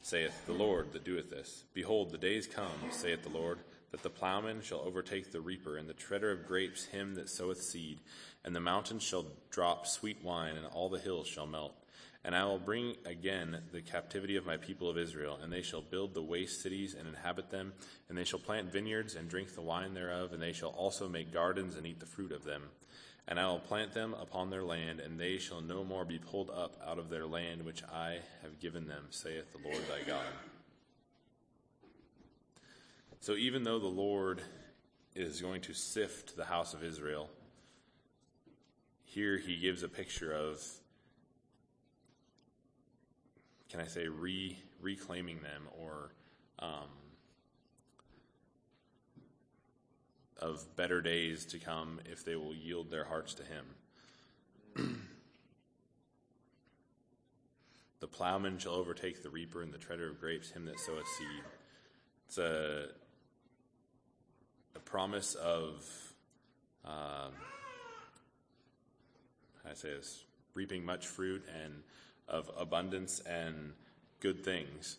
Saith 0.00 0.46
the 0.46 0.52
Lord 0.52 0.92
that 0.92 1.04
doeth 1.04 1.30
this. 1.30 1.64
Behold, 1.74 2.10
the 2.10 2.18
days 2.18 2.46
come, 2.46 2.90
saith 2.90 3.22
the 3.22 3.28
Lord, 3.28 3.58
that 3.90 4.02
the 4.02 4.10
plowman 4.10 4.62
shall 4.62 4.80
overtake 4.80 5.32
the 5.32 5.40
reaper, 5.40 5.76
and 5.76 5.88
the 5.88 5.94
treader 5.94 6.30
of 6.30 6.46
grapes 6.46 6.86
him 6.86 7.14
that 7.16 7.28
soweth 7.28 7.62
seed. 7.62 8.00
And 8.44 8.54
the 8.54 8.60
mountains 8.60 9.02
shall 9.02 9.26
drop 9.50 9.86
sweet 9.86 10.22
wine, 10.22 10.56
and 10.56 10.66
all 10.66 10.88
the 10.88 10.98
hills 10.98 11.26
shall 11.26 11.46
melt. 11.46 11.74
And 12.26 12.34
I 12.34 12.44
will 12.44 12.58
bring 12.58 12.96
again 13.06 13.62
the 13.72 13.80
captivity 13.80 14.34
of 14.34 14.44
my 14.44 14.56
people 14.56 14.90
of 14.90 14.98
Israel, 14.98 15.38
and 15.40 15.52
they 15.52 15.62
shall 15.62 15.80
build 15.80 16.12
the 16.12 16.22
waste 16.22 16.60
cities 16.60 16.96
and 16.98 17.06
inhabit 17.06 17.50
them, 17.50 17.72
and 18.08 18.18
they 18.18 18.24
shall 18.24 18.40
plant 18.40 18.72
vineyards 18.72 19.14
and 19.14 19.28
drink 19.28 19.54
the 19.54 19.62
wine 19.62 19.94
thereof, 19.94 20.32
and 20.32 20.42
they 20.42 20.52
shall 20.52 20.70
also 20.70 21.08
make 21.08 21.32
gardens 21.32 21.76
and 21.76 21.86
eat 21.86 22.00
the 22.00 22.04
fruit 22.04 22.32
of 22.32 22.42
them. 22.42 22.64
And 23.28 23.38
I 23.38 23.46
will 23.46 23.60
plant 23.60 23.94
them 23.94 24.12
upon 24.12 24.50
their 24.50 24.64
land, 24.64 24.98
and 24.98 25.20
they 25.20 25.38
shall 25.38 25.60
no 25.60 25.84
more 25.84 26.04
be 26.04 26.18
pulled 26.18 26.50
up 26.50 26.76
out 26.84 26.98
of 26.98 27.10
their 27.10 27.26
land 27.26 27.64
which 27.64 27.84
I 27.84 28.18
have 28.42 28.58
given 28.58 28.88
them, 28.88 29.04
saith 29.10 29.52
the 29.52 29.68
Lord 29.68 29.82
thy 29.88 30.02
God. 30.04 30.26
So 33.20 33.36
even 33.36 33.62
though 33.62 33.78
the 33.78 33.86
Lord 33.86 34.42
is 35.14 35.40
going 35.40 35.60
to 35.62 35.74
sift 35.74 36.36
the 36.36 36.46
house 36.46 36.74
of 36.74 36.82
Israel, 36.82 37.30
here 39.04 39.38
he 39.38 39.56
gives 39.58 39.84
a 39.84 39.88
picture 39.88 40.32
of, 40.32 40.60
can 43.76 43.84
I 43.84 43.88
say, 43.88 44.08
re, 44.08 44.56
reclaiming 44.80 45.42
them 45.42 45.68
or 45.78 46.14
um, 46.60 46.88
of 50.40 50.64
better 50.76 51.02
days 51.02 51.44
to 51.46 51.58
come 51.58 52.00
if 52.06 52.24
they 52.24 52.36
will 52.36 52.54
yield 52.54 52.90
their 52.90 53.04
hearts 53.04 53.34
to 53.34 53.42
him. 53.42 53.66
the 58.00 58.06
plowman 58.06 58.56
shall 58.56 58.72
overtake 58.72 59.22
the 59.22 59.28
reaper 59.28 59.60
and 59.60 59.74
the 59.74 59.78
treader 59.78 60.08
of 60.08 60.18
grapes, 60.20 60.50
him 60.52 60.64
that 60.64 60.80
soweth 60.80 61.06
seed. 61.18 61.44
It's 62.28 62.38
a, 62.38 62.86
a 64.74 64.80
promise 64.80 65.34
of, 65.34 65.86
um, 66.82 67.34
how 69.62 69.70
I 69.70 69.74
say 69.74 69.90
this, 69.90 70.24
reaping 70.54 70.82
much 70.82 71.06
fruit 71.06 71.44
and 71.62 71.82
of 72.28 72.50
abundance 72.58 73.20
and 73.20 73.72
good 74.20 74.44
things. 74.44 74.96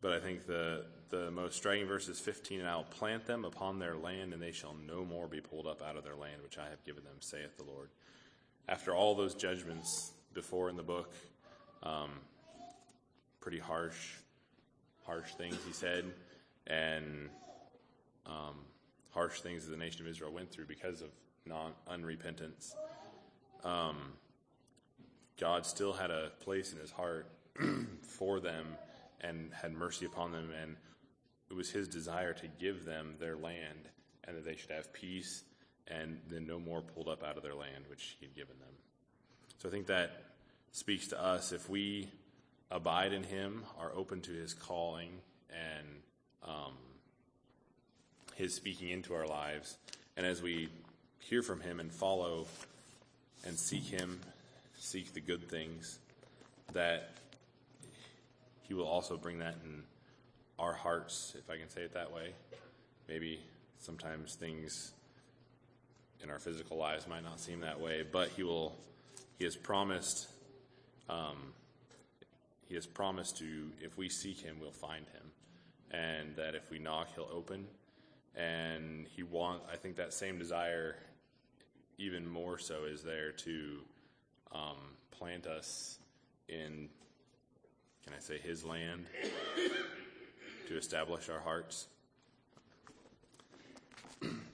But 0.00 0.12
I 0.12 0.20
think 0.20 0.46
the 0.46 0.84
the 1.12 1.30
most 1.30 1.56
striking 1.56 1.86
verse 1.86 2.08
is 2.08 2.18
15, 2.18 2.60
and 2.60 2.68
I 2.68 2.74
will 2.74 2.84
plant 2.84 3.26
them 3.26 3.44
upon 3.44 3.78
their 3.78 3.94
land, 3.96 4.32
and 4.32 4.40
they 4.40 4.50
shall 4.50 4.74
no 4.88 5.04
more 5.04 5.28
be 5.28 5.42
pulled 5.42 5.66
up 5.66 5.82
out 5.82 5.98
of 5.98 6.04
their 6.04 6.16
land, 6.16 6.42
which 6.42 6.56
I 6.56 6.70
have 6.70 6.82
given 6.86 7.04
them, 7.04 7.16
saith 7.20 7.58
the 7.58 7.64
Lord. 7.64 7.90
After 8.66 8.94
all 8.94 9.14
those 9.14 9.34
judgments 9.34 10.12
before 10.32 10.70
in 10.70 10.76
the 10.76 10.82
book, 10.82 11.12
um, 11.82 12.12
pretty 13.40 13.58
harsh, 13.58 14.14
harsh 15.04 15.34
things 15.34 15.58
he 15.66 15.74
said, 15.74 16.06
and 16.66 17.28
um, 18.24 18.56
harsh 19.10 19.42
things 19.42 19.66
that 19.66 19.70
the 19.70 19.76
nation 19.76 20.00
of 20.00 20.08
Israel 20.08 20.32
went 20.32 20.50
through 20.50 20.64
because 20.64 21.02
of 21.02 21.10
non 21.44 21.72
unrepentance. 21.90 22.74
Um, 23.64 24.14
God 25.42 25.66
still 25.66 25.92
had 25.92 26.12
a 26.12 26.30
place 26.44 26.72
in 26.72 26.78
his 26.78 26.92
heart 26.92 27.26
for 28.02 28.38
them 28.38 28.64
and 29.22 29.50
had 29.52 29.72
mercy 29.72 30.06
upon 30.06 30.30
them 30.30 30.50
and 30.62 30.76
it 31.50 31.56
was 31.56 31.68
his 31.68 31.88
desire 31.88 32.32
to 32.32 32.46
give 32.60 32.84
them 32.84 33.16
their 33.18 33.34
land 33.34 33.88
and 34.22 34.36
that 34.36 34.44
they 34.44 34.54
should 34.54 34.70
have 34.70 34.92
peace 34.92 35.42
and 35.88 36.20
then 36.30 36.46
no 36.46 36.60
more 36.60 36.80
pulled 36.80 37.08
up 37.08 37.24
out 37.24 37.36
of 37.36 37.42
their 37.42 37.56
land 37.56 37.82
which 37.90 38.16
he'd 38.20 38.36
given 38.36 38.56
them. 38.60 38.68
So 39.58 39.68
I 39.68 39.72
think 39.72 39.88
that 39.88 40.22
speaks 40.70 41.08
to 41.08 41.20
us 41.20 41.50
if 41.50 41.68
we 41.68 42.08
abide 42.70 43.12
in 43.12 43.24
him, 43.24 43.64
are 43.80 43.90
open 43.96 44.20
to 44.20 44.30
his 44.30 44.54
calling 44.54 45.10
and 45.50 45.88
um, 46.46 46.74
his 48.36 48.54
speaking 48.54 48.90
into 48.90 49.12
our 49.12 49.26
lives, 49.26 49.76
and 50.16 50.24
as 50.24 50.40
we 50.40 50.68
hear 51.18 51.42
from 51.42 51.60
him 51.62 51.80
and 51.80 51.90
follow 51.90 52.46
and 53.44 53.58
seek 53.58 53.82
him, 53.82 54.20
seek 54.82 55.14
the 55.14 55.20
good 55.20 55.48
things, 55.48 56.00
that 56.72 57.10
he 58.62 58.74
will 58.74 58.88
also 58.88 59.16
bring 59.16 59.38
that 59.38 59.54
in 59.64 59.84
our 60.58 60.72
hearts, 60.72 61.34
if 61.38 61.48
I 61.48 61.56
can 61.56 61.70
say 61.70 61.82
it 61.82 61.94
that 61.94 62.12
way. 62.12 62.32
Maybe 63.08 63.40
sometimes 63.78 64.34
things 64.34 64.92
in 66.20 66.30
our 66.30 66.40
physical 66.40 66.76
lives 66.76 67.06
might 67.06 67.22
not 67.22 67.40
seem 67.40 67.60
that 67.60 67.80
way, 67.80 68.02
but 68.10 68.28
He 68.30 68.42
will. 68.42 68.74
He 69.38 69.44
has 69.44 69.54
promised. 69.54 70.28
Um, 71.08 71.52
he 72.66 72.74
has 72.74 72.86
promised 72.86 73.36
to, 73.38 73.70
if 73.80 73.96
we 73.96 74.08
seek 74.08 74.40
Him, 74.40 74.56
we'll 74.60 74.72
find 74.72 75.04
Him, 75.12 75.30
and 75.90 76.34
that 76.36 76.54
if 76.54 76.70
we 76.70 76.78
knock, 76.78 77.08
He'll 77.14 77.30
open. 77.32 77.66
And 78.34 79.06
He 79.14 79.22
want. 79.22 79.62
I 79.72 79.76
think 79.76 79.96
that 79.96 80.12
same 80.12 80.38
desire, 80.38 80.96
even 81.98 82.26
more 82.28 82.58
so, 82.58 82.84
is 82.84 83.02
there 83.02 83.30
to 83.32 83.80
um, 84.54 84.76
plant 85.10 85.46
us 85.46 85.98
in, 86.48 86.88
can 88.04 88.14
I 88.16 88.20
say, 88.20 88.38
His 88.38 88.64
land 88.64 89.06
to 90.68 90.76
establish 90.76 91.28
our 91.28 91.40
hearts. 91.40 91.88